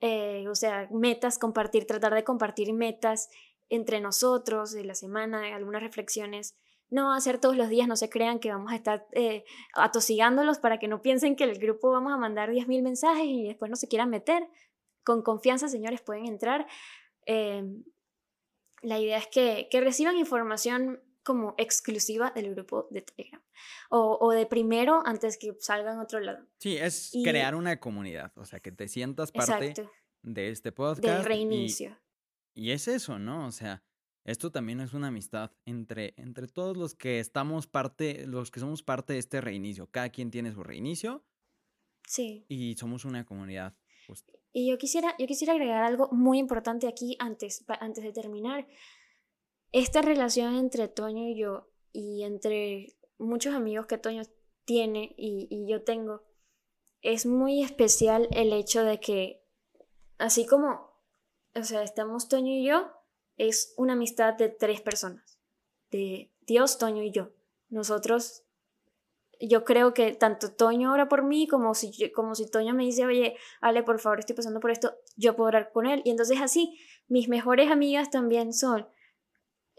[0.00, 3.30] eh, o sea, metas, compartir, tratar de compartir metas
[3.74, 6.54] entre nosotros de la semana, algunas reflexiones.
[6.90, 9.44] No hacer todos los días, no se crean que vamos a estar eh,
[9.74, 13.70] atosigándolos para que no piensen que el grupo vamos a mandar 10.000 mensajes y después
[13.70, 14.46] no se quieran meter.
[15.02, 16.66] Con confianza, señores, pueden entrar.
[17.26, 23.42] la idea es que, que reciban información como exclusiva del grupo de Telegram.
[23.90, 26.46] O, o, de primero antes que salga en otro lado.
[26.58, 29.88] Sí, es crear una comunidad, o sea, que te sientas parte
[30.22, 31.02] de este podcast.
[31.02, 31.98] Del reinicio.
[32.54, 33.46] Y, es eso, ¿no?
[33.46, 33.82] O sea,
[34.24, 38.82] esto también es una amistad entre, entre todos los que estamos parte, los que somos
[38.82, 39.88] parte de este reinicio.
[39.90, 41.24] Cada quien tiene su reinicio.
[42.06, 42.44] Sí.
[42.48, 43.76] Y somos una comunidad.
[44.52, 48.68] Y yo quisiera, yo quisiera agregar algo muy importante aquí antes, antes de terminar
[49.72, 54.22] esta relación entre Toño y yo y entre muchos amigos que Toño
[54.64, 56.22] tiene y, y yo tengo,
[57.02, 59.44] es muy especial el hecho de que,
[60.18, 60.93] así como,
[61.54, 62.90] o sea, estamos Toño y yo,
[63.36, 65.38] es una amistad de tres personas,
[65.90, 67.30] de Dios, Toño y yo.
[67.68, 68.44] Nosotros
[69.40, 73.04] yo creo que tanto Toño ora por mí como si, como si Toño me dice,
[73.04, 76.02] oye, Ale, por favor, estoy pasando por esto, yo puedo orar con él.
[76.04, 76.78] Y entonces así,
[77.08, 78.86] mis mejores amigas también son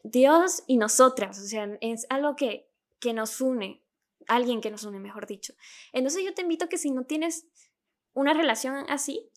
[0.03, 2.69] Dios y nosotras, o sea, es algo que,
[2.99, 3.83] que nos une,
[4.27, 5.53] alguien que nos une, mejor dicho.
[5.93, 7.47] Entonces yo te invito que si no tienes
[8.13, 9.29] una relación así,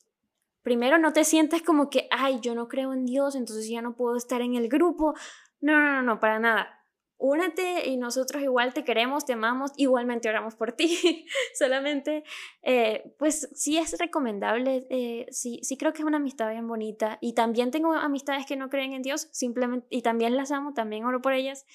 [0.68, 3.96] primero no te sientes como que, ay, yo no creo en Dios, entonces ya no
[3.96, 5.14] puedo estar en el grupo.
[5.62, 6.78] No, no, no, no, para nada
[7.18, 11.26] únete y nosotros igual te queremos, te amamos, igualmente oramos por ti.
[11.58, 12.22] Solamente,
[12.62, 17.18] eh, pues sí es recomendable, eh, sí, sí creo que es una amistad bien bonita.
[17.22, 21.04] Y también tengo amistades que no creen en Dios, simplemente, y también las amo, también
[21.06, 21.66] oro por ellas.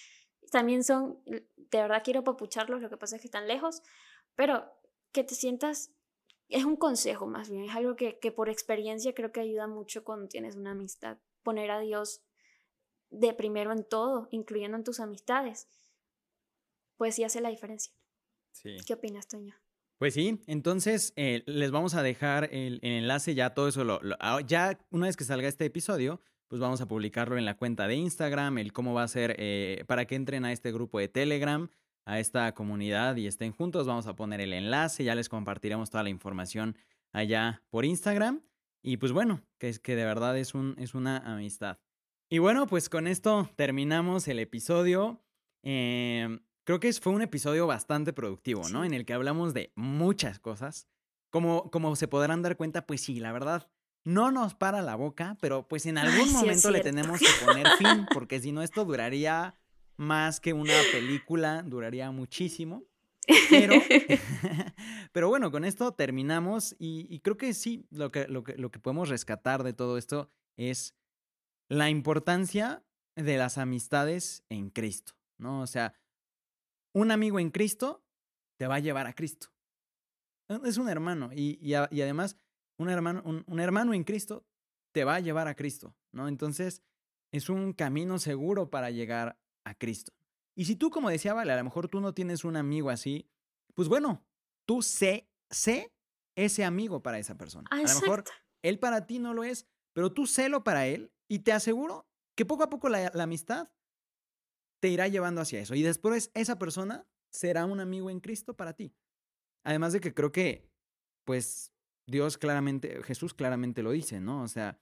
[0.52, 3.82] También son, de verdad quiero papucharlos, lo que pasa es que están lejos,
[4.36, 4.64] pero
[5.12, 5.92] que te sientas,
[6.54, 10.04] es un consejo más bien, es algo que, que por experiencia creo que ayuda mucho
[10.04, 12.22] cuando tienes una amistad, poner a Dios
[13.10, 15.68] de primero en todo, incluyendo en tus amistades,
[16.98, 17.94] pues sí hace la diferencia.
[18.52, 18.78] Sí.
[18.86, 19.56] ¿Qué opinas, Toño?
[19.98, 24.42] Pues sí, entonces eh, les vamos a dejar el, enlace, ya todo eso, lo, ah,
[24.46, 27.96] ya una vez que salga este episodio, pues vamos a publicarlo en la cuenta de
[27.96, 31.70] Instagram, el cómo va a ser eh, para que entren a este grupo de Telegram,
[32.06, 36.04] a esta comunidad y estén juntos, vamos a poner el enlace, ya les compartiremos toda
[36.04, 36.78] la información
[37.12, 38.42] allá por Instagram.
[38.82, 41.80] Y pues bueno, que es que de verdad es, un, es una amistad.
[42.30, 45.24] Y bueno, pues con esto terminamos el episodio.
[45.62, 48.84] Em, creo que fue un episodio bastante productivo, ¿no?
[48.84, 50.88] En el que hablamos de muchas cosas.
[51.30, 53.70] Como, como se podrán dar cuenta, pues sí, la verdad,
[54.04, 58.06] no nos para la boca, pero pues en algún momento le tenemos que poner fin,
[58.14, 59.56] porque si no, esto duraría
[59.98, 62.84] más que una película, duraría muchísimo.
[63.50, 63.74] Pero,
[65.12, 68.72] pero bueno, con esto terminamos y, y, creo que sí, lo que, lo, que, lo
[68.72, 70.96] que podemos rescatar de todo esto es
[71.70, 72.84] la importancia
[73.16, 75.62] de las amistades en Cristo, ¿no?
[75.62, 75.94] O sea,
[76.94, 78.04] un amigo en Cristo
[78.58, 79.48] te va a llevar a Cristo.
[80.50, 82.38] E, es un hermano y, y, además
[82.78, 84.46] un hermano, un, hermano en Cristo
[84.92, 86.28] te va a llevar a Cristo, ¿no?
[86.28, 86.84] Entonces
[87.32, 90.14] es un camino seguro para llegar a Cristo.
[90.56, 93.30] Y si tú, como decía Vale, a lo mejor tú no tienes un amigo así,
[93.74, 94.24] pues bueno,
[94.66, 95.94] tú sé, sé
[96.36, 97.68] ese amigo para esa persona.
[97.72, 98.24] a lo mejor
[98.62, 102.46] él para ti no lo es, pero tú sélo para él y te aseguro que
[102.46, 103.70] poco a poco la, amistad
[104.82, 105.76] te irá llevando hacia eso.
[105.76, 108.96] Y después esa persona será un amigo en Cristo para ti.
[109.64, 110.70] Además de que creo que,
[111.26, 111.74] pues,
[112.06, 114.44] Dios claramente, Jesús claramente lo dice, ¿no?
[114.44, 114.78] O sea,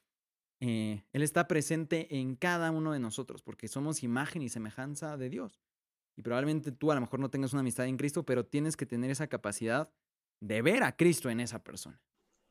[0.62, 5.30] eh, Él está presente en cada uno de nosotros porque somos imagen y semejanza de
[5.30, 5.60] Dios.
[6.16, 8.86] Y probablemente tú a lo mejor no tengas una amistad en Cristo, pero tienes que
[8.86, 9.92] tener esa capacidad
[10.40, 12.00] de ver a Cristo en esa persona,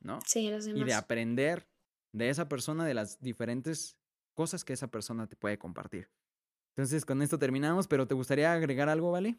[0.00, 0.18] ¿no?
[0.26, 0.82] Sí, los demás.
[0.82, 1.68] Y de aprender
[2.12, 3.96] de esa persona, de las diferentes
[4.34, 6.08] cosas que esa persona te puede compartir.
[6.74, 9.38] Entonces, con esto terminamos, pero ¿te gustaría agregar algo, Vale?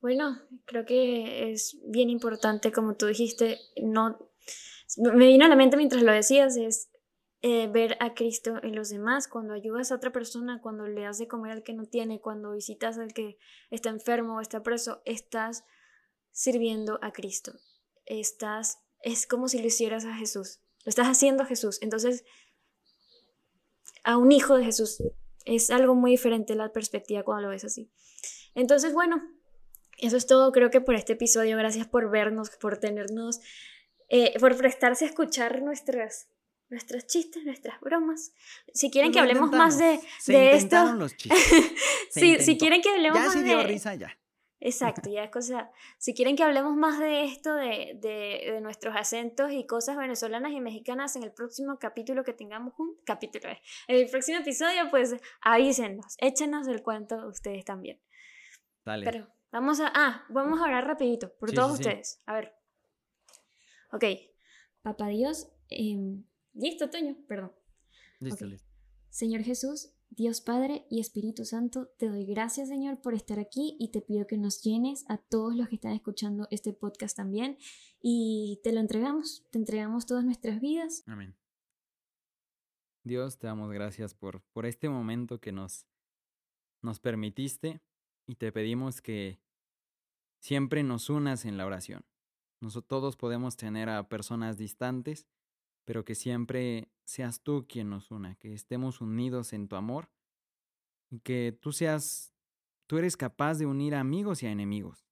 [0.00, 4.18] Bueno, creo que es bien importante, como tú dijiste, no...
[4.96, 6.89] Me vino a la mente mientras lo decías, es
[7.42, 11.18] eh, ver a Cristo en los demás, cuando ayudas a otra persona, cuando le das
[11.18, 13.38] de comer al que no tiene, cuando visitas al que
[13.70, 15.64] está enfermo o está preso, estás
[16.32, 17.52] sirviendo a Cristo.
[18.04, 20.60] Estás, es como si lo hicieras a Jesús.
[20.84, 21.78] Lo estás haciendo a Jesús.
[21.80, 22.24] Entonces,
[24.04, 25.02] a un hijo de Jesús.
[25.44, 27.90] Es algo muy diferente la perspectiva cuando lo ves así.
[28.54, 29.22] Entonces, bueno,
[29.98, 31.56] eso es todo creo que por este episodio.
[31.56, 33.40] Gracias por vernos, por tenernos,
[34.08, 36.28] eh, por prestarse a escuchar nuestras,
[36.70, 38.32] nuestros chistes, nuestras bromas.
[38.72, 40.94] Si quieren que hablemos más de, de esto...
[40.94, 42.44] Los chistes.
[42.44, 44.16] si quieren que hablemos más dio risa ya.
[44.62, 45.70] Exacto, ya es cosa.
[45.96, 50.60] Si quieren que hablemos más de esto, de, de, nuestros acentos y cosas venezolanas y
[50.60, 55.16] mexicanas en el próximo capítulo que tengamos un capítulo, eh, en el próximo episodio, pues
[55.40, 58.00] avísenos, échenos el cuento ustedes también.
[58.84, 59.06] Dale.
[59.06, 62.20] Pero vamos a, ah, vamos a hablar rapidito por todos ustedes.
[62.26, 62.54] A ver.
[63.92, 64.04] Ok.
[64.82, 67.52] Papá Dios, em, listo, Toño, perdón.
[68.20, 68.68] Listo, listo.
[69.08, 73.88] Señor Jesús, Dios Padre y Espíritu Santo, te doy gracias Señor por estar aquí y
[73.88, 77.56] te pido que nos llenes a todos los que están escuchando este podcast también
[78.00, 81.02] y te lo entregamos, te entregamos todas nuestras vidas.
[81.06, 81.36] Amén.
[83.02, 85.86] Dios, te damos gracias por, por este momento que nos,
[86.82, 87.80] nos permitiste
[88.26, 89.40] y te pedimos que
[90.40, 92.04] siempre nos unas en la oración.
[92.60, 95.26] Nosotros todos podemos tener a personas distantes,
[95.84, 100.10] pero que siempre seas tú quien nos una, que estemos unidos en tu amor
[101.10, 102.32] y que tú seas,
[102.86, 105.06] tú eres capaz de unir a amigos y a enemigos,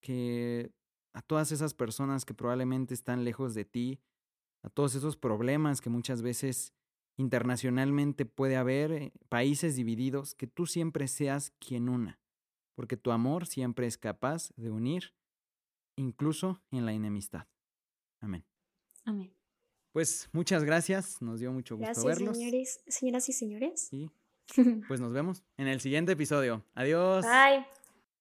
[0.00, 0.72] que
[1.12, 4.00] a todas esas personas que probablemente están lejos de ti,
[4.62, 6.74] a todos esos problemas que muchas veces
[7.16, 12.20] internacionalmente puede haber, eh, países divididos, que tú siempre seas quien una,
[12.74, 15.14] porque tu amor siempre es capaz de unir,
[15.96, 17.48] incluso en la enemistad.
[18.20, 18.44] Amén.
[19.04, 19.35] Amén.
[19.96, 22.36] Pues muchas gracias, nos dio mucho gusto verlos.
[22.36, 23.88] Señores, señoras y señores.
[23.92, 24.10] Y
[24.88, 26.62] pues nos vemos en el siguiente episodio.
[26.74, 27.24] Adiós.
[27.24, 27.64] Bye.